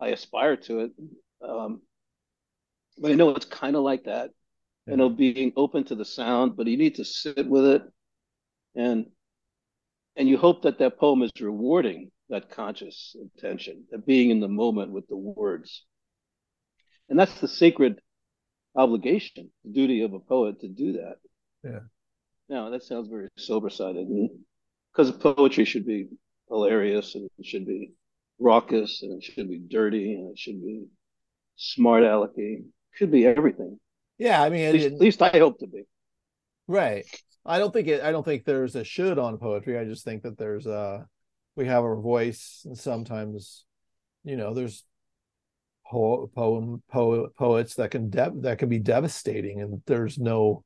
[0.00, 0.90] I aspire to it.
[1.40, 1.82] Um,
[2.98, 4.30] but I know it's kind of like that,
[4.86, 4.92] yeah.
[4.92, 6.56] you know, being open to the sound.
[6.56, 7.82] But you need to sit with it,
[8.74, 9.06] and
[10.16, 14.48] and you hope that that poem is rewarding that conscious attention, that being in the
[14.48, 15.84] moment with the words.
[17.08, 18.00] And that's the sacred
[18.74, 21.18] obligation, the duty of a poet to do that.
[21.62, 21.80] Yeah.
[22.48, 24.06] No, that sounds very sober sided.
[24.92, 25.34] Because mm-hmm.
[25.34, 26.08] poetry should be
[26.48, 27.92] hilarious and it should be
[28.38, 30.84] raucous and it should be dirty and it should be
[31.56, 32.58] smart alecky.
[32.58, 33.78] It should be everything.
[34.18, 35.84] Yeah, I mean, at least, at least I hope to be.
[36.68, 37.04] Right.
[37.44, 38.02] I don't think it.
[38.02, 39.78] I don't think there's a should on poetry.
[39.78, 41.06] I just think that there's a
[41.56, 43.64] we have a voice, and sometimes,
[44.24, 44.84] you know, there's
[45.86, 50.64] po- poem po- poets that can de- that can be devastating, and there's no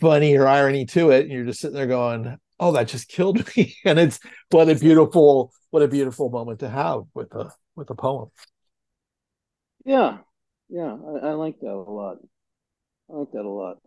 [0.00, 3.44] funny or irony to it and you're just sitting there going oh that just killed
[3.56, 3.76] me.
[3.84, 7.94] And it's what a beautiful what a beautiful moment to have with a with a
[7.94, 8.30] poem.
[9.84, 10.18] Yeah.
[10.68, 10.96] Yeah.
[10.96, 12.18] I, I like that a lot.
[13.10, 13.78] I like that a lot.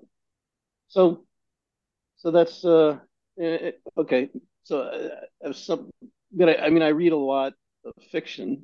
[0.88, 1.26] So
[2.18, 3.00] so that's uh
[3.40, 4.30] eh, eh, okay.
[4.64, 5.92] So uh, some
[6.32, 7.54] but I, I mean i read a lot
[7.86, 8.64] of fiction.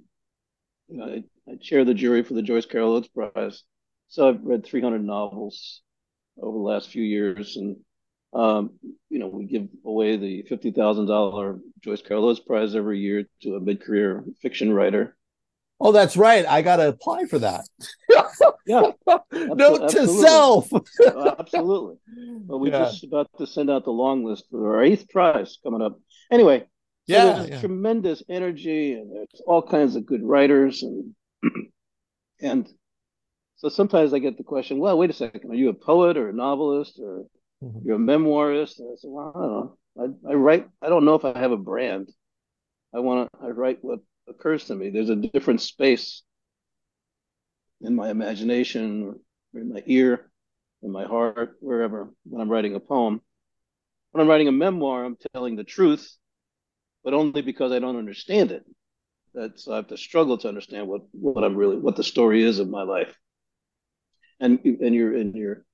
[0.90, 3.64] You know, I, I chair the jury for the joyce carol oates prize.
[4.10, 5.82] So i've read 300 novels
[6.42, 7.58] over the last few years.
[7.58, 7.78] And,
[8.34, 8.72] um,
[9.10, 13.60] you know, we give away the $50,000 Joyce Carol Oates Prize every year to a
[13.60, 15.16] mid career fiction writer.
[15.80, 16.46] Oh, that's right.
[16.46, 17.66] I got to apply for that.
[18.66, 18.92] Yeah,
[19.34, 20.72] Note to self.
[20.74, 21.98] Uh, absolutely.
[22.46, 22.86] But we're Yeah.
[22.86, 26.00] just about to send out the long list for our eighth prize coming up.
[26.32, 26.66] Anyway, so
[27.08, 27.60] Yeah, there's yeah.
[27.60, 31.14] tremendous energy and there's all kinds of good writers and
[32.42, 32.70] and
[33.64, 36.30] so sometimes I get the question, well, wait a second, are you a poet or
[36.30, 37.26] a novelist or
[37.64, 37.86] Mhm.
[37.86, 38.80] you're a memoirist?
[38.80, 39.78] And I said, well, I don't know.
[40.28, 40.70] I, I write.
[40.82, 42.12] I don't know if I have a brand.
[42.94, 43.46] I want to.
[43.46, 44.90] I write what occurs to me.
[44.90, 46.24] There's a different space
[47.82, 49.20] in my imagination,
[49.54, 50.32] or in my ear,
[50.82, 52.14] in my heart, wherever.
[52.26, 53.22] When I'm writing a poem,
[54.12, 56.18] when I'm writing a memoir, I'm telling the truth,
[57.04, 58.66] but only because I don't understand it.
[59.34, 62.60] That's I have to struggle to understand what what I'm really what the story is
[62.60, 63.16] of my life.
[64.44, 65.66] And and you're and you're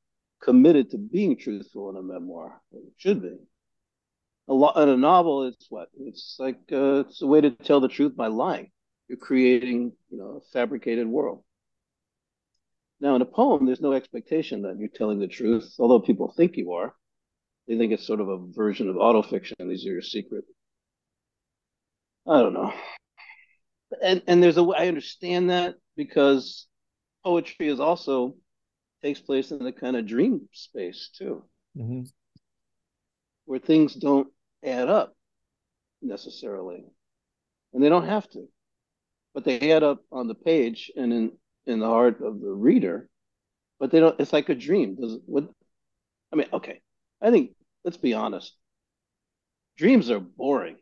[0.44, 2.62] committed to being truthful in a memoir.
[2.72, 3.36] It should be.
[4.48, 5.90] A lot in a novel, it's what?
[6.00, 8.70] It's like uh, it's a way to tell the truth by lying.
[9.08, 11.44] You're creating, you know, a fabricated world.
[13.02, 16.56] Now, in a poem, there's no expectation that you're telling the truth, although people think
[16.56, 16.94] you are.
[17.68, 19.56] They think it's sort of a version of autofiction.
[19.68, 20.44] These are your secret.
[22.28, 22.72] I don't know.
[24.04, 26.68] And and there's a I understand that because
[27.24, 28.36] poetry is also
[29.02, 31.44] takes place in a kind of dream space too,
[31.78, 32.12] Mhm.
[33.46, 34.32] where things don't
[34.64, 35.16] add up
[36.02, 36.84] necessarily,
[37.74, 38.48] and they don't have to,
[39.34, 43.10] but they add up on the page and in in the heart of the reader.
[43.80, 44.20] But they don't.
[44.20, 44.96] It's like a dream.
[44.96, 45.50] Does what?
[46.32, 46.82] I mean, okay.
[47.22, 48.54] I think let's be honest.
[49.78, 50.78] Dreams are boring.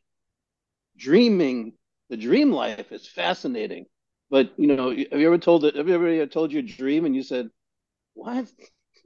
[0.98, 1.74] Dreaming,
[2.10, 3.86] the dream life is fascinating.
[4.30, 5.76] But you know, have you ever told it?
[5.76, 7.50] Have you ever told you a dream and you said,
[8.18, 8.48] "What?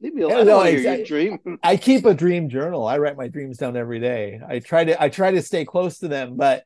[0.02, 0.38] Leave me alone.
[0.38, 1.38] I no, don't want to hear your exactly.
[1.39, 2.86] dream." I keep a dream journal.
[2.88, 4.39] I write my dreams down every day.
[4.47, 6.63] I try to I try to stay close to them, but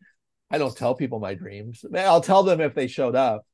[0.51, 1.83] I don't tell people my dreams.
[1.95, 3.45] I'll tell them if they showed up,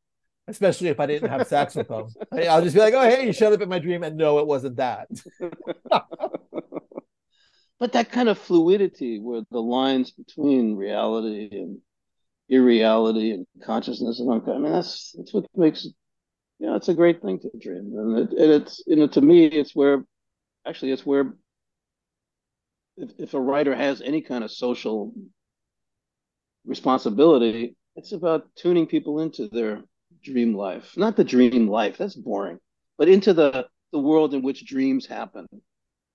[0.48, 2.08] especially if I didn't have sex with them.
[2.34, 4.40] I- I'll just be like, "Oh, hey, you showed up in my dream," and no,
[4.40, 5.08] it wasn't that.
[7.80, 11.80] but that kind of fluidity where the lines between reality and
[12.50, 15.88] irreality and consciousness and all I mean that's that's what makes
[16.62, 19.20] you know it's a great thing to dream and, it, and it's you know to
[19.20, 20.06] me it's where
[20.66, 21.34] actually it's where
[22.98, 25.14] if, if a writer has any kind of social
[26.66, 29.82] responsibility it's about tuning people into their
[30.24, 32.60] dream life not the dream life that's boring
[32.98, 35.48] but into the the world in which dreams happen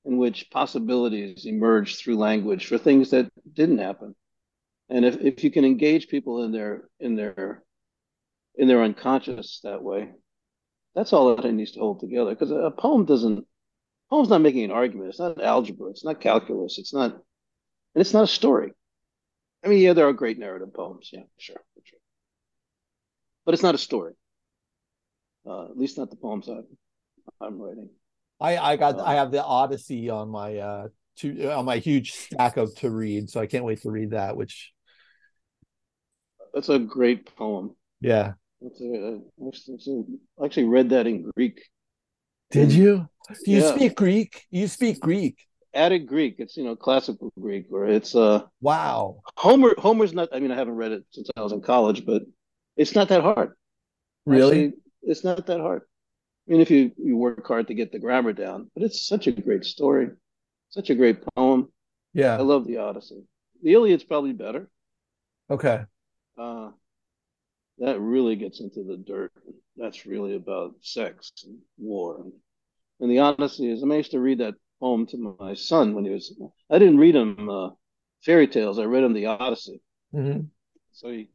[0.07, 4.15] in which possibilities emerge through language for things that didn't happen.
[4.89, 7.65] And if, if you can engage people in their in their
[8.55, 10.13] in their unconscious that way,
[10.97, 12.31] that's all that it needs to hold together.
[12.31, 13.47] Because a poem doesn't
[14.11, 15.11] poem's not making an argument.
[15.11, 15.91] It's not algebra.
[15.91, 16.79] It's not calculus.
[16.79, 18.73] It's not and it's not a story.
[19.65, 21.11] I mean, yeah, there are great narrative poems.
[21.13, 21.99] Yeah, sure, sure.
[23.45, 24.15] But it's not a story.
[25.47, 26.65] Uh, at least not the poems I'm,
[27.41, 27.91] I'm writing.
[28.41, 29.05] I I got Oh.
[29.05, 33.31] I have the Odyssey on my uh to on my huge stack of to read,
[33.31, 34.37] so I can't wait to read that.
[34.37, 34.73] Which
[36.53, 37.77] That's a great poem.
[38.01, 39.21] yeah, It's a,
[40.41, 41.63] I actually read that in Greek.
[42.51, 43.09] did you?
[43.45, 43.75] Do you Yeah.
[43.75, 44.47] speak Greek?
[44.51, 45.37] You speak Greek?
[45.75, 46.37] Added Greek.
[46.39, 49.21] It's you know classical Greek, where it's uh Wow.
[49.37, 49.75] Homer.
[49.79, 50.31] Homer's not.
[50.33, 52.23] I mean, I haven't read it since I was in college, but
[52.77, 53.53] it's not that hard.
[54.25, 54.67] Really?
[54.67, 55.83] Actually, it's not that hard.
[56.49, 59.27] I mean, if you you work hard to get the grammar down, but it's such
[59.27, 60.09] a great story,
[60.71, 61.71] such a great poem.
[62.15, 63.25] Yeah, I love the Odyssey.
[63.63, 64.71] The Iliad's probably better.
[65.51, 65.85] Okay.
[66.39, 66.71] Uh,
[67.79, 69.33] that really gets into the dirt.
[69.77, 72.21] That's really about sex and war.
[72.21, 72.33] And,
[73.01, 76.11] and the Odyssey is, I, used to read that poem to my son when he
[76.11, 76.35] was,
[76.71, 77.71] I didn't read him uh,
[78.25, 79.83] fairy tales, I read him the Odyssey.
[80.15, 80.49] Mhm.
[80.93, 81.29] So he,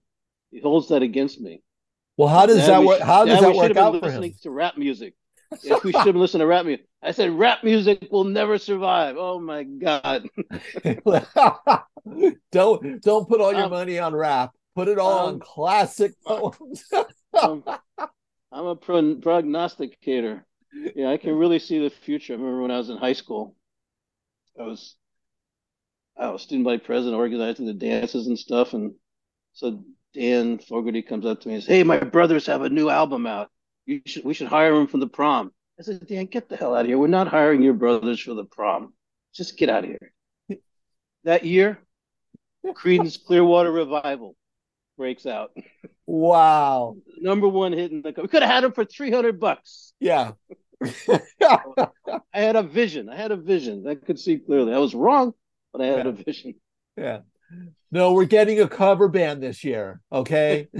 [0.50, 1.62] he holds that against me.
[2.18, 2.98] Well, how does Dad, that work?
[2.98, 4.38] should- How does Dad, we that should work out for listening him?
[4.44, 5.14] to rap music.
[5.64, 6.86] Yes, we should have listened to rap music.
[7.04, 9.16] I said, rap music will never survive.
[9.20, 10.28] Oh my God.
[12.52, 14.52] don't don't put all your Um, money on rap.
[14.76, 16.84] Put it all on um, classic poems.
[17.34, 17.64] Um,
[18.52, 20.46] I'm a pro- prognosticator.
[20.96, 22.34] Yeah, I can really see the future.
[22.34, 23.56] I remember when I was in high school,
[24.60, 24.98] I was
[26.18, 28.74] I was student body president, organizing the dances and stuff.
[28.74, 28.96] And
[29.54, 32.90] so Dan Fogerty comes up to me and says, "Hey, my brothers have a new
[32.90, 33.50] album out.
[33.86, 36.76] You should we should hire them for the prom." I said, "Dan, get the hell
[36.76, 36.98] out of here.
[36.98, 38.94] We're not hiring your brothers for the prom.
[39.34, 40.60] Just get out of here."
[41.24, 41.80] That year,
[42.66, 44.36] Creedence Clearwater Revival
[45.02, 45.50] breaks out.
[46.06, 46.96] wow.
[47.20, 48.14] Number one hit in the.
[48.22, 49.94] We could have had him for three hundred bucks.
[50.00, 50.34] Yeah.
[51.44, 51.90] I
[52.34, 53.10] had a vision.
[53.10, 53.86] I had a vision.
[53.88, 54.74] I could see clearly.
[54.74, 55.34] I was wrong,
[55.74, 56.12] but I had Yeah.
[56.12, 56.54] a vision.
[56.98, 57.20] yeah.
[57.92, 60.00] no, we're getting a cover band this year.
[60.12, 60.68] Okay.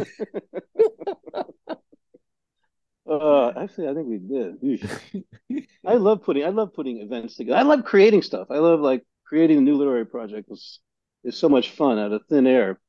[3.10, 5.66] Uh, actually, I think we did.
[5.86, 7.58] I love putting I love putting events together.
[7.58, 8.48] I love creating stuff.
[8.50, 10.80] I love like creating a new literary project is
[11.26, 12.80] is so much fun out of thin air.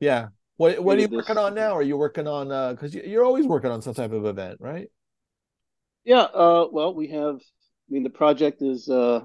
[0.00, 0.28] Yeah.
[0.56, 1.72] What what are you working on now?
[1.76, 4.88] Are you working on uh because you're always working on some type of event, right?
[6.04, 9.24] Yeah, uh, well, we have, I mean, the project is, uh,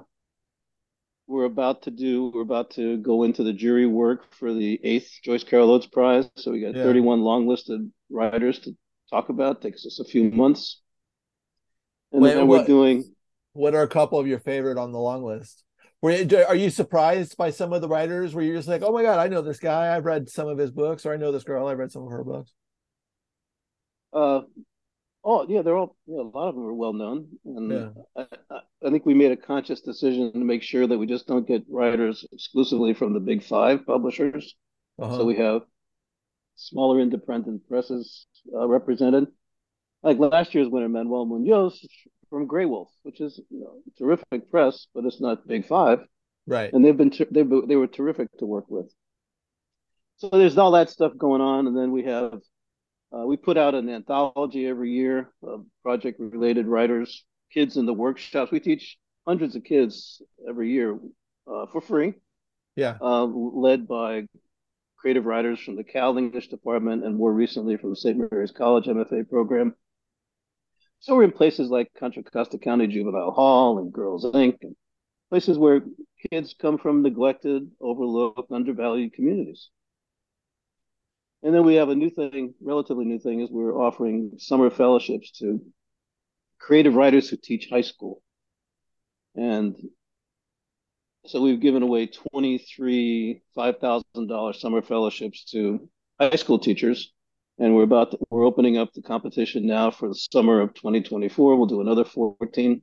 [1.28, 5.20] we're about to do, we're about to go into the jury work for the eighth
[5.24, 6.28] Joyce Carol Oates Prize.
[6.38, 6.84] So we got Yeah.
[6.84, 8.76] 31 long-listed writers to
[9.12, 9.62] talk about.
[9.62, 10.82] Takes us a few months.
[12.12, 13.06] And Wait, then we're doing,
[13.54, 15.64] What are a couple of your favorite on the long list?
[16.02, 18.92] Were you, are you surprised by some of the writers where you're just like, oh
[18.92, 21.32] my god, I know this guy, I've read some of his books, or I know
[21.32, 22.52] this girl, I've read some of her books.
[24.14, 24.42] uh,
[25.24, 27.28] oh, yeah, they're all, yeah, a lot of them are well-known.
[27.46, 27.90] And Yeah.
[28.18, 31.28] I, I, I think we made a conscious decision to make sure that we just
[31.28, 34.56] don't get writers exclusively from the big five publishers.
[35.00, 35.18] Uh-huh.
[35.18, 35.62] So we have
[36.56, 39.28] smaller independent presses uh, represented.
[40.02, 41.86] Like last year's winner, Manuel Munoz
[42.32, 46.00] from Graywolf, which is you know, terrific press, but it's not Big Five,
[46.48, 46.74] right.
[46.74, 48.92] and they've been ter- they they were terrific to work with.
[50.18, 52.40] So there's all that stuff going on, and then we have
[53.14, 58.52] uh, we put out an anthology every year of project-related writers, kids in the workshops.
[58.52, 60.98] We teach hundreds of kids every year
[61.48, 62.14] uh, for free
[62.76, 62.98] Yeah.
[63.02, 64.28] uh, led by
[64.98, 68.18] creative writers from the Cal English department and more recently from the St.
[68.18, 69.76] Mary's College MFA program.
[71.02, 74.58] So we're in places like Contra Costa County Juvenile Hall and Girls Inc.
[74.62, 74.76] and
[75.32, 75.82] places where
[76.30, 79.72] kids come from neglected, overlooked, undervalued communities.
[81.42, 85.32] And then we have a new thing, relatively new thing, is we're offering summer fellowships
[85.40, 85.66] to
[86.60, 88.22] creative writers who teach high school.
[89.36, 89.76] And
[91.26, 95.90] so we've given away 23 $5,000 summer fellowships to
[96.20, 97.12] high school teachers.
[97.62, 101.56] And we're about to, we're opening up the competition now for the summer of 2024.
[101.56, 102.82] We'll do another 14.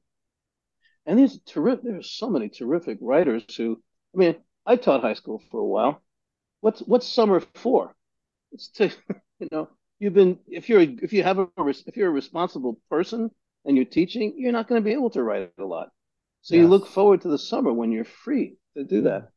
[1.04, 3.82] And these terrific, there's so many terrific writers who,
[4.14, 6.00] I mean, I taught high school for a while.
[6.60, 7.92] What's what's summer for?
[8.52, 8.92] It's to,
[9.40, 9.68] you know,
[9.98, 13.32] you've been if you're if you have a if you're a responsible person
[13.64, 15.88] and you're teaching, you're not going to be able to write a lot.
[16.42, 19.30] So you look forward to the summer when you're free to do that.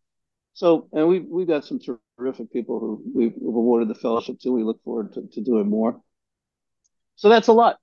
[0.54, 4.52] So, and we've we've got some terrific people who we've awarded the fellowship to.
[4.52, 6.02] We look forward to, to doing more.
[7.16, 7.78] So that's a lot.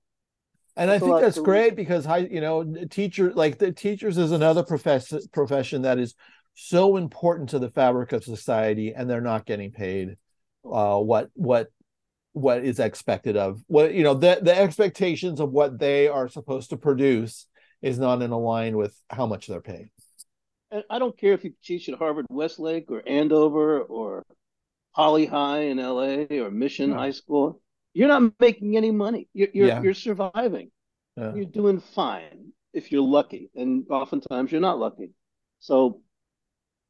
[0.75, 4.17] And I That's a think that's great because high, you know, teacher like the teachers
[4.17, 6.15] is another profession profession that is
[6.53, 10.17] so important to the fabric of society, and they're not getting paid
[10.69, 11.69] uh, what what
[12.33, 16.69] what is expected of what you know the the expectations of what they are supposed
[16.69, 17.47] to produce
[17.81, 19.89] is not in line with how much they're paid.
[20.89, 24.23] I don't care if you teach at Harvard Westlake or Andover or
[24.91, 26.91] Holly High in LA or Mission.
[26.91, 27.61] High School.
[27.93, 29.27] You're not making any money.
[29.33, 29.81] You're you're, Yeah.
[29.81, 30.71] you're surviving.
[31.17, 31.33] Yeah.
[31.33, 35.11] You're doing fine if you're lucky, and oftentimes you're not lucky.
[35.59, 36.01] So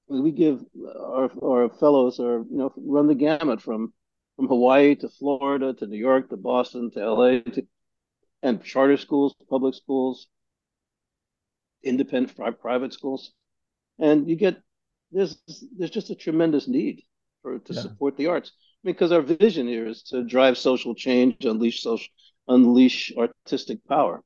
[0.08, 0.64] we give
[1.00, 3.94] our our fellows are you know run the gamut from
[4.36, 7.66] from Hawaii to Florida to New York to Boston to LA to
[8.42, 10.28] and charter schools, public schools,
[11.84, 13.34] independent private schools,
[14.00, 14.62] and you get
[15.12, 15.38] there's
[15.78, 17.04] there's just a tremendous need
[17.42, 17.82] for to Yeah.
[17.82, 18.52] support the arts
[18.84, 22.08] because our vision here is to drive social change, unleash social,
[22.48, 24.24] unleash artistic power.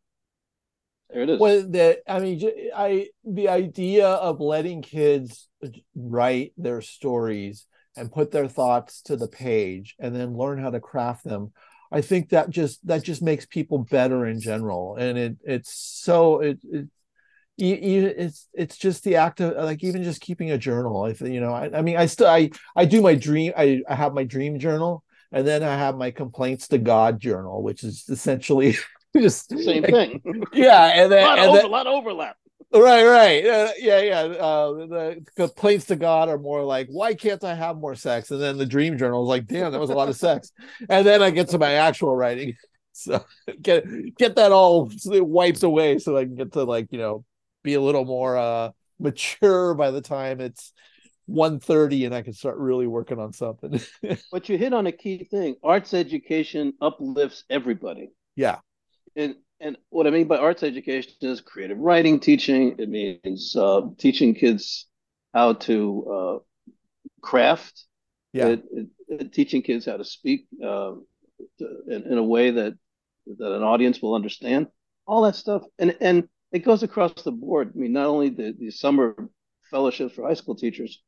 [1.09, 1.39] There it is.
[1.39, 2.41] Well, that I mean,
[2.75, 5.47] I the idea of letting kids
[5.95, 7.65] write their stories
[7.95, 11.53] and put their thoughts to the page and then learn how to craft them.
[11.91, 15.71] I think that just that just makes people better in general, and it it's
[16.03, 16.87] so it, it
[17.57, 21.03] you, you, it's it's just the act of like even just keeping a journal.
[21.03, 23.53] I think you know, I, I mean, I still I I do my dream.
[23.55, 27.61] I, I have my dream journal, and then I have my complaints to God journal,
[27.63, 28.75] which is essentially
[29.17, 30.21] just Same thing.
[30.53, 32.37] yeah, and a then, lot, and of then lot of overlap.
[32.73, 34.19] right, right, uh, yeah, yeah.
[34.21, 38.41] Uh, the complaints to God are more like, "Why can't I have more sex?" And
[38.41, 40.51] then the dream journal is like, "Damn, that was a lot of sex."
[40.89, 42.55] And then I get to my actual writing,
[42.93, 43.23] so
[43.61, 43.85] get
[44.17, 47.25] get that all wiped away, so I can get to like you know
[47.63, 50.71] be a little more uh mature by the time it's
[51.25, 53.79] 1.30 and I can start really working on something.
[54.31, 55.55] But you hit on a key thing.
[55.63, 58.11] Arts education uplifts everybody.
[58.35, 58.59] yeah,
[59.15, 62.75] And and what I mean by arts education is creative writing teaching.
[62.79, 64.87] It means uh, teaching kids
[65.33, 66.39] how to uh,
[67.21, 67.85] craft.
[68.33, 70.93] yeah, It, it, it- teaching kids how to speak uh,
[71.59, 72.73] in, in a way that
[73.39, 74.67] that an audience will understand.
[75.07, 77.73] All that stuff, and and it goes across the board.
[77.75, 79.29] I mean, not only the the summer
[79.71, 81.01] fellowships for high school teachers.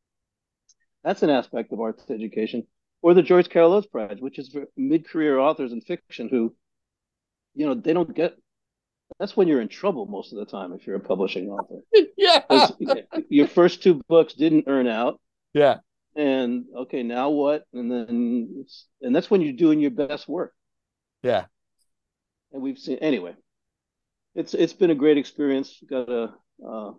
[1.04, 2.68] That's an aspect of arts education.
[3.02, 6.56] Or the Joyce Carol Oates Prize, which is for mid-career authors in fiction who,
[7.54, 8.36] you know, they don't get.
[9.20, 11.82] That's when you're in trouble most of the time if you're a publishing author.
[12.18, 12.42] yeah.
[13.30, 15.22] Your first two books didn't earn out,
[15.54, 15.78] Yeah.
[16.16, 17.66] and okay, now what?
[17.72, 20.54] And then, it's, and that's when you're doing your best work.
[21.22, 21.46] Yeah.
[22.52, 23.36] and we've seen anyway.
[24.36, 25.82] It's it's been a great experience.
[25.90, 26.34] Got a
[26.66, 26.92] uh,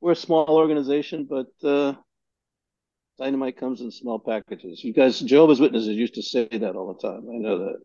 [0.00, 1.94] we're a small organization, but uh,
[3.18, 4.82] dynamite comes in small packages.
[4.82, 7.26] You guys, Jehovah's Witnesses used to say that all the time.
[7.32, 7.76] I know that.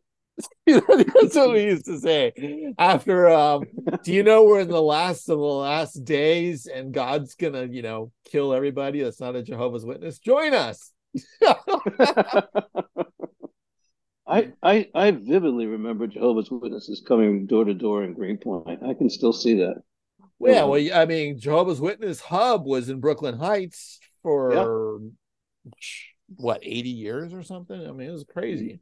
[1.21, 2.31] That's what we used to say.
[2.77, 3.63] After um,
[4.03, 7.81] do you know we're in the last of the last days and God's gonna, you
[7.81, 10.19] know, kill everybody that's not a Jehovah's Witness?
[10.19, 10.91] Join us.
[14.29, 18.83] I, I I vividly remember Jehovah's Witnesses coming door to door in Greenpoint.
[18.83, 19.81] I can still see that.
[20.39, 25.01] yeah, well, I mean, Jehovah's Witness hub was in Brooklyn Heights for
[26.35, 27.79] what, 80 years or something?
[27.79, 28.79] I mean, it was crazy.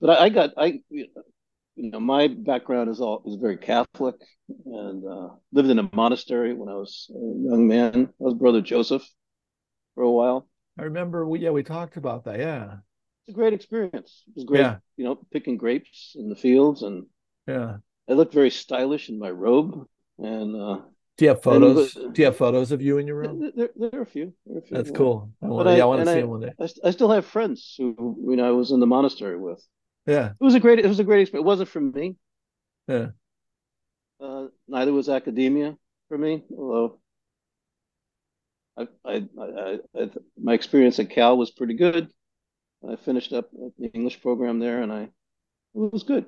[0.00, 1.08] but I, I got I you
[1.76, 4.16] know my background is all is very Catholic
[4.64, 8.08] and uh, lived in a monastery when I was a young man.
[8.08, 9.06] I was Brother Joseph
[9.94, 10.48] for a while.
[10.78, 12.38] I remember we yeah, we talked about that.
[12.38, 12.76] Yeah.
[13.26, 14.24] It's a great experience.
[14.28, 14.76] It was great, Yeah.
[14.96, 17.06] you know, picking grapes in the fields, and
[17.46, 17.78] Yeah.
[18.08, 19.86] I looked very stylish in my robe.
[20.18, 20.80] And uh,
[21.16, 21.96] Do you have photos?
[21.96, 23.52] And- Do you have photos of you in your room?
[23.54, 24.34] there, there are a few.
[24.46, 25.30] There are a few That's cool.
[25.42, 26.52] I want, I- yeah, I want to see I- him one day.
[26.58, 29.64] I, I still have friends who you know I was in the monastery with.
[30.06, 30.30] Yeah.
[30.30, 30.78] It was a great.
[30.80, 31.44] It was a great experience.
[31.44, 32.16] It wasn't for me.
[32.88, 33.08] Yeah.
[34.20, 35.76] Uh, neither was academia
[36.08, 36.44] for me.
[36.56, 37.00] Although
[38.76, 40.10] I, I, I, I, I,
[40.42, 42.10] my experience at Cal was pretty good.
[42.88, 46.26] I finished up the English program there, and I it was good.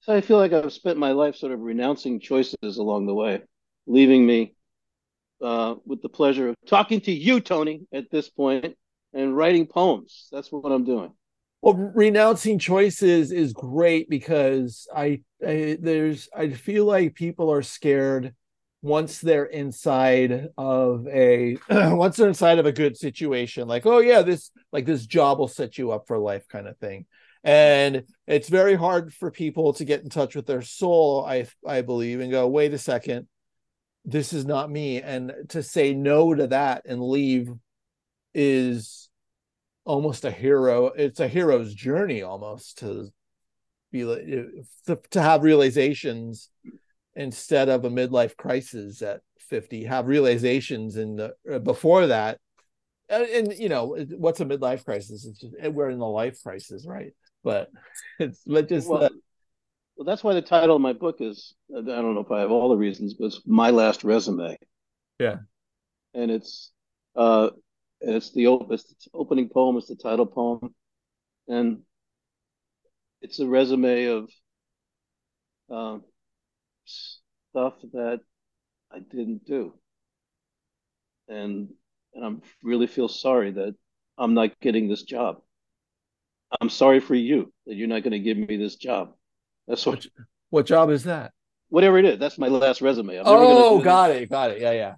[0.00, 3.42] So I feel like I've spent my life sort of renouncing choices along the way,
[3.86, 4.54] leaving me
[5.42, 8.76] uh, with the pleasure of talking to you, Tony, at this point,
[9.12, 10.28] and writing poems.
[10.32, 11.12] That's what I'm doing.
[11.62, 18.34] Well, renouncing choices is great because I, I there's I feel like people are scared
[18.82, 24.22] once they're inside of a once they're inside of a good situation like oh yeah
[24.22, 27.06] this like this job will set you up for life kind of thing.
[27.42, 31.80] And it's very hard for people to get in touch with their soul i i
[31.82, 33.28] believe and go wait a second.
[34.04, 35.02] This is not me.
[35.02, 37.50] And to say no to that and leave
[38.34, 39.10] is
[39.84, 43.08] almost a hero it's a hero's journey almost to
[43.90, 46.49] be to, to have realizations
[47.20, 52.38] instead of a midlife crisis at 50 have realizations in the uh, before that
[53.08, 56.86] and, and you know what's a midlife crisis it's just we're in the life crisis
[56.86, 57.12] right
[57.42, 57.70] but
[58.18, 59.10] it's but just Well, the,
[59.96, 62.50] well, that's why the title of my book is I don't know if I have
[62.50, 64.56] all the reasons, but it's my last resume.
[65.18, 65.40] Yeah.
[66.14, 66.72] And it's
[67.16, 67.50] uh
[68.00, 70.74] and it's the op- it's the opening poem, it's the title poem.
[71.48, 71.82] And
[73.20, 74.30] it's a resume of
[75.70, 76.02] um
[77.50, 78.20] stuff that
[78.92, 79.74] I didn't do.
[81.28, 81.68] And
[82.14, 83.74] and I'm really feel sorry that
[84.18, 85.40] I'm not getting this job.
[86.60, 89.12] I'm sorry for you that you're not going to give me this job.
[89.68, 90.04] That's what,
[90.50, 91.32] what job is that
[91.68, 92.18] whatever it is.
[92.18, 93.16] That's my last resume.
[93.16, 94.94] I'm oh got it got it yeah yeah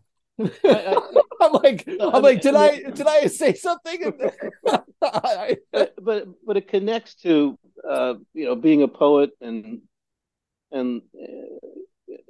[0.64, 4.12] I- i'm like No, i'm like did I i did i say something
[5.00, 9.82] but but but it connects to uh, you know being a poet and
[10.70, 11.68] and uh,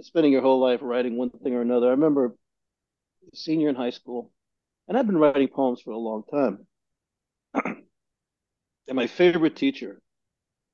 [0.01, 1.89] spending your whole life writing one thing or another.
[1.89, 2.37] I remember
[3.35, 4.33] senior in high school,
[4.89, 6.67] and I've been writing poems for a long time.
[7.65, 10.01] and my favorite teacher,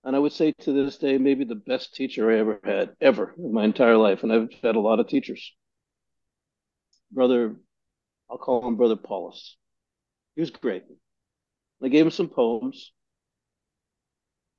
[0.05, 3.35] and I would say to this day, maybe the best teacher I ever had, ever
[3.39, 5.55] in my entire life, and I've had a lot of teachers.
[7.11, 7.57] Brother,
[8.31, 9.57] I'll call him Brother Paulus.
[10.35, 10.85] He was great.
[11.83, 12.93] I gave him some poems,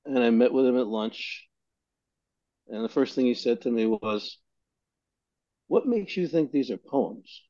[0.05, 1.48] and I met with him at lunch.
[2.69, 4.37] And the first thing he said to me was,
[5.67, 7.43] What makes you think these are poems?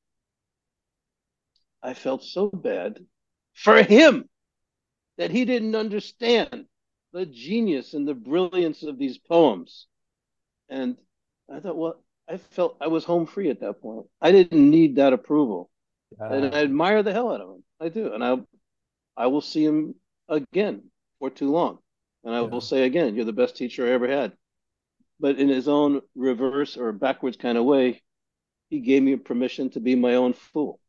[1.84, 3.06] I felt so bad
[3.54, 4.30] for him
[5.18, 6.68] that he didn't understand
[7.14, 9.88] the genius and the brilliance of these poems.
[10.70, 10.98] And
[11.54, 14.08] I thought, well, I felt I was home free at that point.
[14.22, 15.70] I didn't need that approval.
[16.20, 17.66] and I admire the hell out of him.
[17.80, 18.14] I do.
[18.14, 18.38] And I
[19.18, 19.96] I will see him
[20.30, 21.80] again for too long.
[22.24, 22.48] And I Yeah.
[22.48, 24.38] will say again, you're the best teacher I ever had.
[25.20, 28.02] But in his own reverse or backwards kind of way,
[28.70, 30.80] he gave me permission to be my own fool.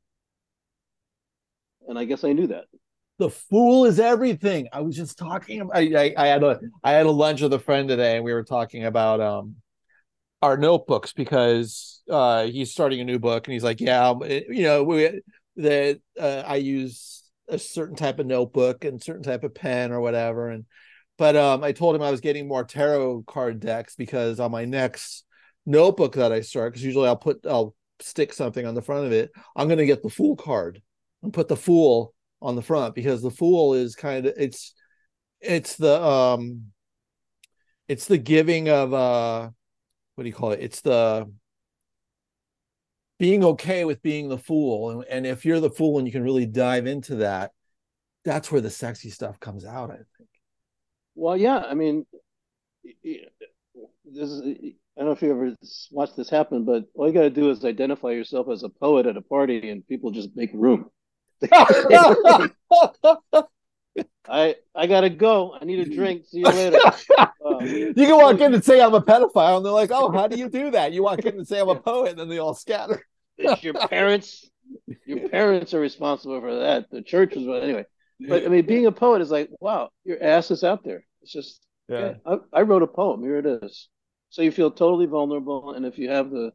[1.89, 2.67] And I guess I knew that.
[3.19, 4.69] the fool is everything.
[4.73, 5.69] I was just talking.
[5.75, 8.33] I, I I had a I had a lunch with a friend today, and we
[8.33, 9.57] were talking about um
[10.43, 14.63] our notebooks because uh he's starting a new book, and he's like, yeah, um, you
[14.65, 15.23] know, we
[15.57, 20.01] that uh, I use a certain type of notebook and certain type of pen or
[20.01, 20.51] whatever.
[20.51, 20.67] And
[21.21, 24.65] but um, I told him I was getting more tarot card decks because on my
[24.65, 25.27] next
[25.67, 29.13] notebook that I start, because usually I'll put I'll stick something on the front of
[29.13, 29.31] it.
[29.55, 30.81] I'm going to get the Fool card
[31.23, 34.73] and put the Fool on the front because the Fool is kind of it's
[35.43, 36.73] it's the um
[37.87, 39.51] it's the giving of uh
[40.15, 40.61] what do you call it?
[40.63, 41.31] It's the
[43.19, 46.23] being okay with being the fool and, and if you're the fool and you can
[46.23, 47.51] really dive into that
[48.25, 49.91] that's where the sexy stuff comes out
[51.21, 52.07] Well, yeah, I mean,
[52.85, 55.55] this is, I don't know if you ever
[55.91, 59.07] watched this happen, but all you got to do is identify yourself as a poet
[59.07, 60.91] at a party, and people just make room.
[64.29, 65.57] I I gotta go.
[65.61, 66.27] I need a drink.
[66.27, 66.79] See you later.
[67.43, 70.29] Uh, you can walk in and say i'm a pedophile and they're like oh how
[70.29, 72.37] do you do that you walk in and say i'm a poet and then they
[72.37, 73.03] all scatter
[73.41, 74.49] it's your parents.
[75.07, 76.91] Your parents are responsible for that.
[76.91, 77.87] The church was, anyway.
[78.29, 81.05] But I mean, being a poet is like, wow, your ass is out there.
[81.23, 82.15] It's just, yeah.
[82.27, 83.23] I, I wrote a poem.
[83.23, 83.89] Here it is.
[84.31, 86.53] So you feel totally vulnerable, and if you have the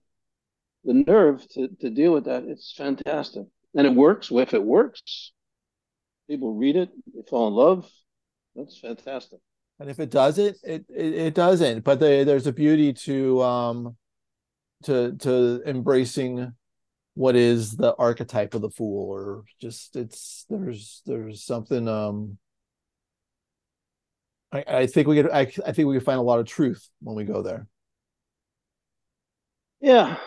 [0.85, 3.45] the nerve to to deal with that, it's fantastic.
[3.75, 4.29] And it works.
[4.31, 5.33] If it works,
[6.29, 7.89] people read it, they fall in love.
[8.55, 9.39] That's fantastic.
[9.79, 13.97] and if it doesn't it it, it doesn't but the, there's a beauty to um
[14.83, 16.53] to to embracing
[17.15, 22.37] what is the archetype of the fool or just it's there's there's something um
[24.55, 26.89] I, I think we could I, I think we could find a lot of truth
[27.01, 27.67] when we go there
[29.81, 30.17] Yeah,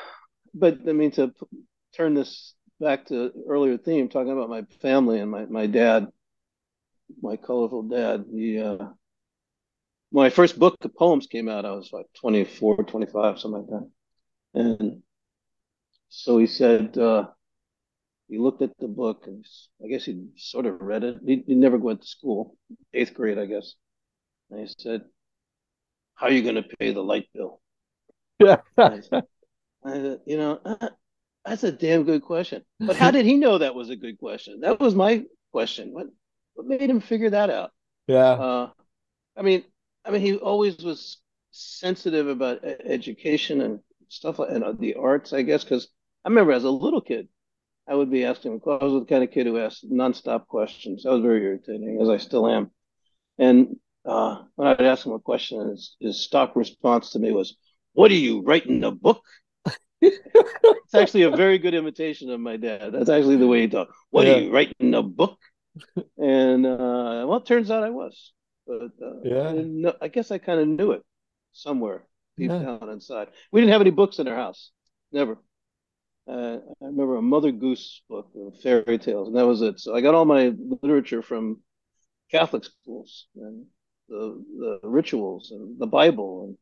[0.54, 1.34] but I mean to
[1.94, 6.08] turn this back to earlier theme, talking about my family and my my dad,
[7.22, 8.24] my colorful dad.
[8.30, 8.88] He uh,
[10.10, 13.70] when my first book of poems came out, I was like 24, 25, something like
[13.70, 13.90] that.
[14.54, 15.02] And
[16.10, 17.28] so he said uh,
[18.28, 19.44] he looked at the book and
[19.84, 21.18] I guess he sort of read it.
[21.24, 22.56] He, he never went to school,
[22.94, 23.74] eighth grade, I guess.
[24.50, 25.02] And he said,
[26.14, 27.60] "How are you going to pay the light bill?"
[28.38, 29.24] yeah I said,
[29.84, 30.60] I said, you know,
[31.44, 32.64] that's a damn good question.
[32.86, 34.60] But how did he know that was a good question?
[34.60, 35.92] That was my question.
[35.92, 36.06] What
[36.54, 37.72] what made him figure that out?
[38.06, 38.70] yeah Uh,
[39.36, 39.64] I mean,
[40.04, 41.18] I mean, he always was
[41.52, 45.64] sensitive about education and stuff like and uh, the arts, I guess.
[45.64, 45.88] Because
[46.24, 47.28] I remember as a little kid,
[47.88, 48.52] I would be asking.
[48.54, 48.60] him.
[48.66, 51.06] I was the kind of kid who asked nonstop questions.
[51.06, 52.70] I was very irritating, as I still am.
[53.38, 57.56] And uh, when I'd ask him a question, his, his stock response to me was,
[57.92, 59.22] "What are you writing a book?"
[60.02, 62.92] It's actually a very good imitation of my dad.
[62.92, 63.92] That's actually the way he talked.
[64.10, 64.34] What Yeah.
[64.34, 65.38] are you writing a book?
[66.18, 68.32] And uh, well, it turns out I was,
[68.66, 69.48] but uh, Yeah.
[69.48, 71.02] I, know, I guess I kind of knew it
[71.52, 72.06] somewhere
[72.38, 72.58] deep Yeah.
[72.58, 73.28] down inside.
[73.52, 74.70] We didn't have any books in our house,
[75.12, 75.38] never.
[76.28, 79.80] Uh, I remember a Mother Goose book of fairy tales, and that was it.
[79.80, 81.62] So I got all my literature from
[82.30, 83.66] Catholic schools and
[84.08, 86.58] the the rituals and the Bible and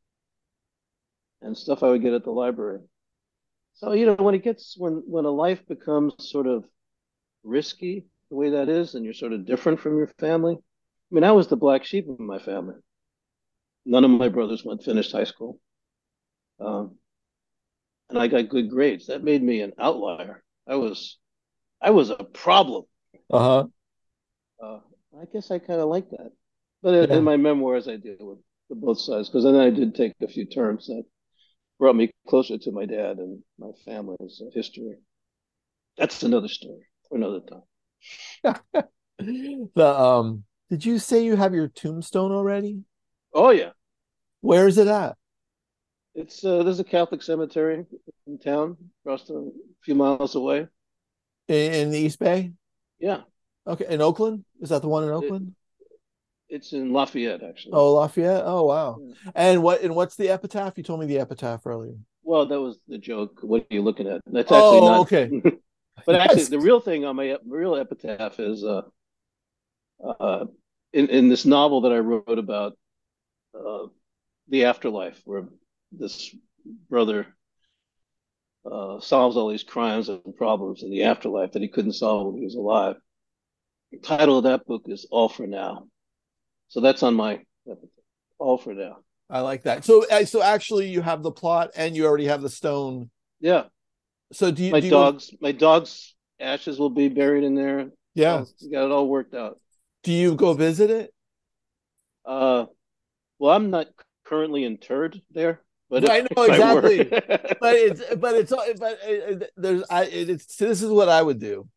[1.43, 2.81] and stuff I would get at the library.
[3.75, 6.65] So you know when it gets when when a life becomes sort of
[7.45, 10.55] risky the way that is, and you're sort of different from your family.
[10.57, 12.77] I mean, I was the black sheep of my family.
[13.87, 15.59] None of my brothers went finished high school,
[16.61, 16.99] um,
[18.09, 19.07] and I got good grades.
[19.07, 20.43] That made me an outlier.
[20.67, 21.19] I was
[21.83, 22.87] I was a problem.
[23.31, 23.69] uh-huh
[24.63, 24.81] Uh,
[25.21, 26.33] I guess I kind of like that.
[26.83, 27.17] But in, Yeah.
[27.19, 30.29] in my memoirs, I deal with the both sides because then I did take a
[30.29, 31.05] few turns that
[31.79, 34.99] brought me closer to my dad and my family's history.
[35.99, 37.63] That's another story for another time.
[39.19, 42.81] the um did you say you have your tombstone already
[43.33, 43.71] Oh yeah,
[44.41, 45.17] where is it at
[46.15, 47.85] it's uh, there's a Catholic cemetery
[48.27, 49.49] in town, across a
[49.85, 50.67] few miles away.
[51.49, 52.53] in, in the east bay
[52.99, 53.23] Yeah,
[53.67, 55.55] okay in oakland is that the one in oakland
[56.49, 57.73] it's in Lafayette actually.
[57.75, 59.15] oh lafayette oh wow Yeah.
[59.35, 62.79] and what and what's the epitaph you told me the epitaph earlier Well, that was
[62.89, 63.39] the joke.
[63.43, 64.21] What are you looking at?
[64.27, 65.01] That's actually oh not.
[65.01, 65.31] okay
[66.07, 68.83] But actually, the real thing on my real epitaph is uh,
[70.05, 70.45] uh,
[70.93, 72.77] in in this novel that I wrote about
[73.59, 73.87] uh,
[74.49, 75.49] the afterlife, where
[75.91, 76.35] this
[76.91, 77.27] brother
[78.71, 82.37] uh, solves all these crimes and problems in the afterlife that he couldn't solve when
[82.39, 82.97] he was alive.
[83.91, 85.87] The title of that book is All for Now.
[86.69, 87.41] So that's on my.
[88.39, 88.99] All for Now.
[89.31, 92.43] i like that so uh, so actually you have the plot and you already have
[92.43, 93.09] the stone
[93.41, 93.65] Yeah,
[94.33, 97.89] so do you my do you dogs, my dogs' ashes will be buried in there.
[98.15, 99.59] yeah got it all worked out.
[100.03, 101.13] do you go visit it
[102.27, 102.67] Uh,
[103.39, 103.87] well, I'm not
[104.25, 107.05] currently interred there, but I know, if I were- exactly.
[107.61, 111.23] but it's but it's but it, it- there's I it, it's this is what I
[111.23, 111.69] would do.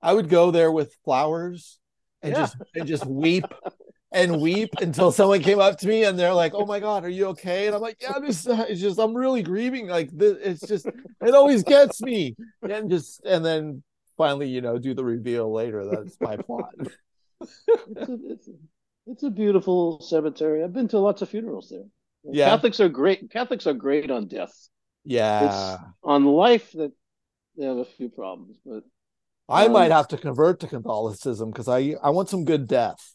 [0.00, 1.78] I would go there with flowers
[2.22, 2.40] and Yeah.
[2.40, 3.44] just and just weep
[4.14, 7.10] and weep until someone came up to me and they're like, "Oh my god, are
[7.10, 9.88] you okay?" And I'm like, "Yeah, this it's just I'm really grieving.
[9.88, 13.82] Like this, it's just it always gets me." And just and then
[14.16, 15.84] finally, you know, do the reveal later.
[15.84, 16.70] That's my plot.
[17.40, 18.52] It's a, it's, a,
[19.06, 20.62] it's a beautiful cemetery.
[20.64, 21.84] I've been to lots of funerals there.
[22.32, 22.48] Yeah.
[22.48, 23.30] Catholics are great.
[23.30, 24.54] Catholics are great on death.
[25.04, 26.92] Yeah, it's On life, that
[27.58, 28.84] they have a few problems, but
[29.48, 33.14] I um, might have to convert to Catholicism because I I want some good death.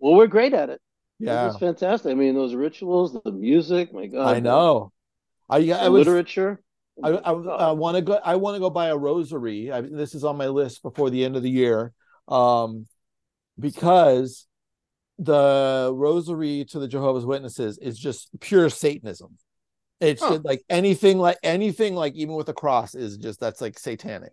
[0.00, 0.80] Well, we're great at it.
[1.18, 2.10] Yeah, it's fantastic.
[2.10, 3.92] I mean, those rituals, the music.
[3.92, 4.92] My God, I know.
[5.48, 6.60] I I was literature.
[7.02, 8.14] I, I, I want to go.
[8.24, 9.70] I want to go buy a rosary.
[9.70, 11.92] I, this is on my list before the end of the year,
[12.28, 12.86] um,
[13.58, 14.46] because
[15.18, 19.36] the rosary to the Jehovah's Witnesses is just pure Satanism.
[20.00, 20.40] It's Huh.
[20.42, 24.32] like anything like anything like even with the cross is just that's like satanic.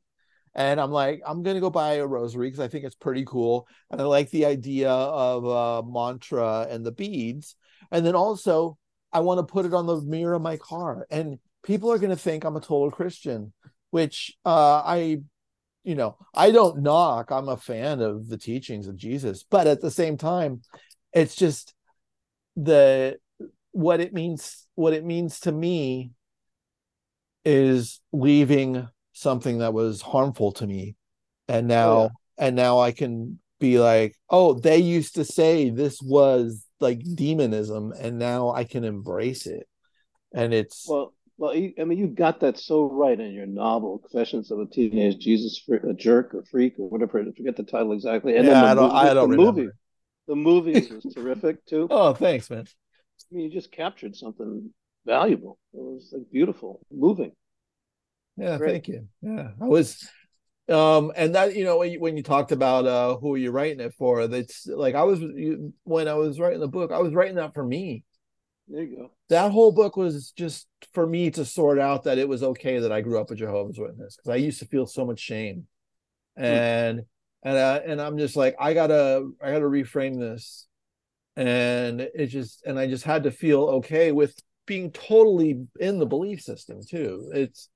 [0.58, 3.68] And I'm like, I'm gonna go buy a rosary because I think it's pretty cool,
[3.92, 7.56] and I like the idea of uh, mantra and the beads.
[7.92, 8.78] And then also,
[9.14, 12.16] I want to put it on the mirror of my car, and people are to
[12.16, 13.54] think I'm a total Christian,
[13.92, 15.20] which uh, I,
[15.84, 17.32] you know, I don't knock.
[17.32, 20.62] I'm a fan of the teachings of Jesus, but at the same time,
[21.14, 21.76] it's just
[22.56, 23.20] the
[23.74, 24.66] what it means.
[24.74, 26.14] What it means to me
[27.46, 28.88] is leaving
[29.20, 30.96] something that was harmful to me,
[31.48, 35.70] and oh, now Oh, and now I can be like, oh, they used to say
[35.70, 39.68] this was like demonism, and now I can embrace it,
[40.34, 44.00] and it's Well, well, you, I mean, you got that so right in your novel,
[44.00, 47.20] Confessions of a Teenage Jesus a Jerk or Freak or whatever.
[47.20, 48.36] I forget the title exactly.
[48.38, 49.62] And Yeah, I then the don't- I movie, don't the remember.
[49.62, 49.72] movie,
[50.28, 51.88] the movie was terrific too.
[51.92, 52.66] oh, thanks, man.
[53.32, 54.72] I mean, you just captured something
[55.06, 55.58] valuable.
[55.74, 57.32] It was like beautiful, moving.
[58.38, 58.72] Yeah, Great.
[58.72, 59.08] thank you.
[59.22, 60.08] Yeah, I was,
[60.70, 63.80] um, and that you know when you, when you talked about uh who you're writing
[63.80, 67.14] it for, that's like I was you, when I was writing the book, I was
[67.14, 68.04] writing that for me.
[68.68, 69.12] There you go.
[69.30, 72.92] That whole book was just for me to sort out that it was okay that
[72.92, 75.66] I grew up a Jehovah's Witness because I used to feel so much shame,
[76.36, 77.04] and
[77.44, 80.68] and uh, and I'm just like I gotta I gotta reframe this,
[81.36, 84.36] and it just and I just had to feel okay with
[84.68, 87.32] being totally in the belief system too.
[87.34, 87.70] It's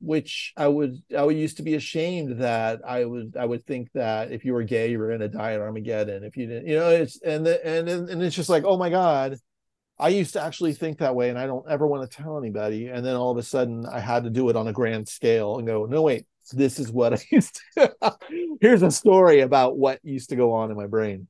[0.00, 3.92] which I would I would used to be ashamed that I would I would think
[3.92, 6.66] that if you were gay you were going to die at Armageddon if you didn't
[6.66, 9.36] you know it's and the, and and it's just like oh my god.
[9.96, 12.88] I used to actually think that way and I don't ever want to tell anybody.
[12.88, 15.58] And then all of a sudden I had to do it on a grand scale
[15.58, 17.94] and go no wait this is what I used to
[18.60, 21.28] here's a story about what used to go on in my brain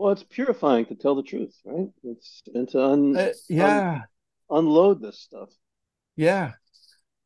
[0.00, 1.88] Well, it's purifying to tell the truth, right?
[2.04, 4.04] It's and to un, Uh, yeah
[4.48, 5.50] unload this stuff.
[6.16, 6.52] Yeah.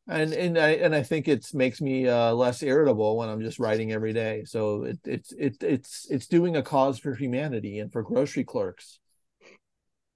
[0.09, 3.59] And and I and I think it's makes me uh less irritable when I'm just
[3.59, 4.43] writing every day.
[4.43, 8.99] So it it's it it's it's doing a cause for humanity and for grocery clerks.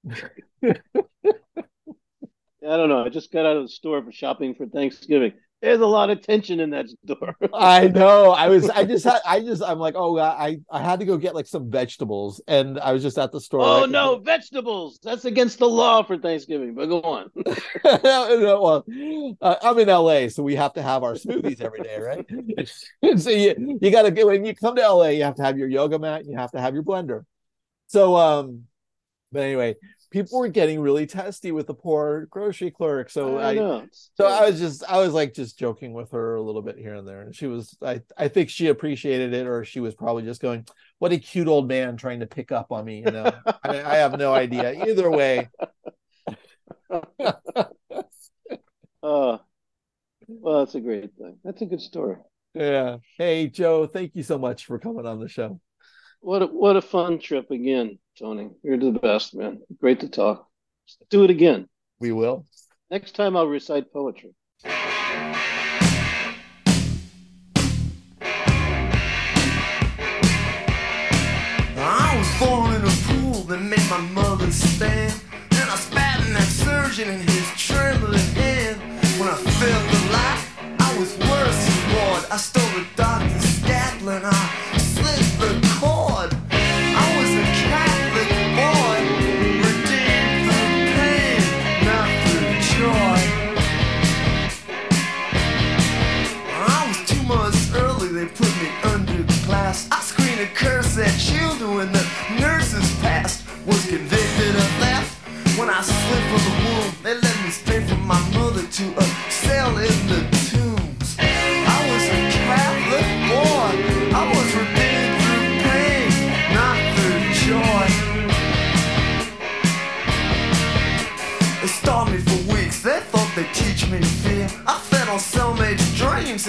[0.62, 0.74] I
[2.62, 3.06] don't know.
[3.06, 5.32] I just got out of the store for shopping for Thanksgiving.
[5.62, 7.36] There's a lot of tension in that store.
[7.54, 8.32] I know.
[8.32, 11.18] I was I just had I just I'm like, oh I I had to go
[11.18, 13.62] get like some vegetables and I was just at the store.
[13.62, 15.00] oh right- no, vegetables!
[15.04, 16.76] That's against the law for Thanksgiving.
[16.76, 17.30] But go on.
[17.84, 18.86] well,
[19.42, 23.20] uh, I'm in LA, so we have to have our smoothies every day, right?
[23.20, 25.58] so you, you got to get when you come to LA, you have to have
[25.58, 27.24] your yoga mat, you have to have your blender.
[27.88, 28.64] So, um,
[29.32, 29.76] but anyway,
[30.12, 33.10] people were getting really testy with the poor grocery clerk.
[33.10, 33.86] So I I,
[34.16, 36.96] so I was just, I was like just joking with her a little bit here
[36.96, 40.24] and there, and she was, I, I think she appreciated it, or she was probably
[40.24, 40.66] just going,
[41.00, 43.32] "What a cute old man trying to pick up on me," you know.
[43.64, 44.86] I, I have no idea.
[44.86, 45.50] Either way,
[49.02, 49.38] Uh,
[50.28, 51.38] well, that's a great thing.
[51.44, 52.18] That's a good story.
[52.54, 52.98] Yeah.
[53.18, 55.60] Hey, Joe, thank you so much for coming on the show.
[56.22, 58.50] What a, what a fun trip again, Tony.
[58.64, 59.62] You're the best, man.
[59.80, 60.46] Great to talk.
[60.86, 61.70] Let's do it again.
[62.02, 62.46] We will.
[62.92, 64.36] Next time I'll recite poetry.
[71.78, 75.14] I was born in a pool that made my mother stand.
[75.52, 77.39] And I spat in that surgeon in his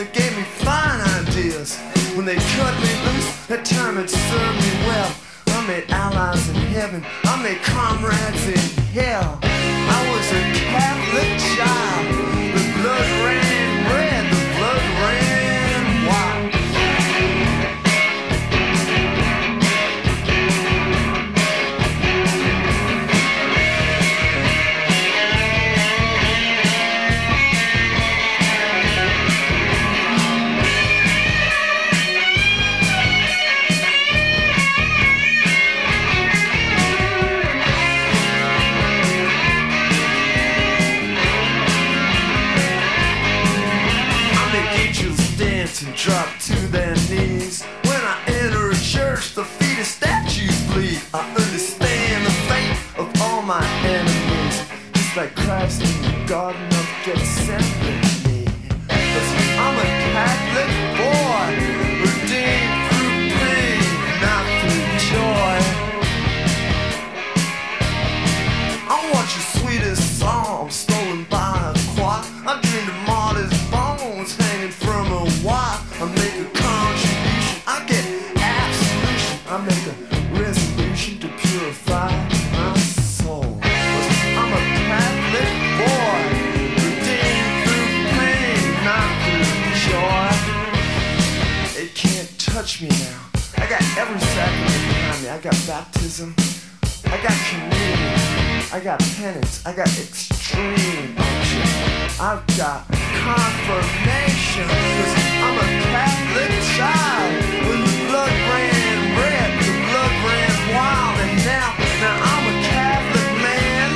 [0.01, 1.77] that gave me fine ideas.
[2.17, 5.13] When they cut me loose, that time it served me well.
[5.49, 8.20] I made allies in heaven, I made comrades
[53.99, 54.57] enemies.
[54.95, 58.47] Just like Christ in the Garden of Gethsemane.
[58.89, 59.31] 'Cause
[59.65, 60.71] I'm a Catholic
[61.01, 61.49] boy,
[62.03, 62.70] redeemed
[95.41, 96.35] got baptism.
[97.07, 98.13] I got communion.
[98.73, 99.65] I got penance.
[99.65, 101.17] I got extreme.
[102.21, 102.85] I've got
[103.25, 104.69] confirmation.
[104.69, 107.33] Cause I'm a Catholic child.
[107.65, 111.17] When the blood ran red, the blood ran wild.
[111.25, 111.73] And now,
[112.05, 113.89] now I'm a Catholic man.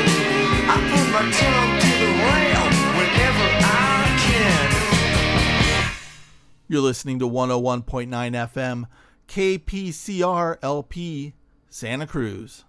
[0.65, 2.65] I put my tongue to the rail
[2.97, 4.69] whenever I can.
[6.69, 8.87] You're listening to 101.9 FM,
[9.35, 11.33] KPCR LP,
[11.69, 12.63] Santa Cruz.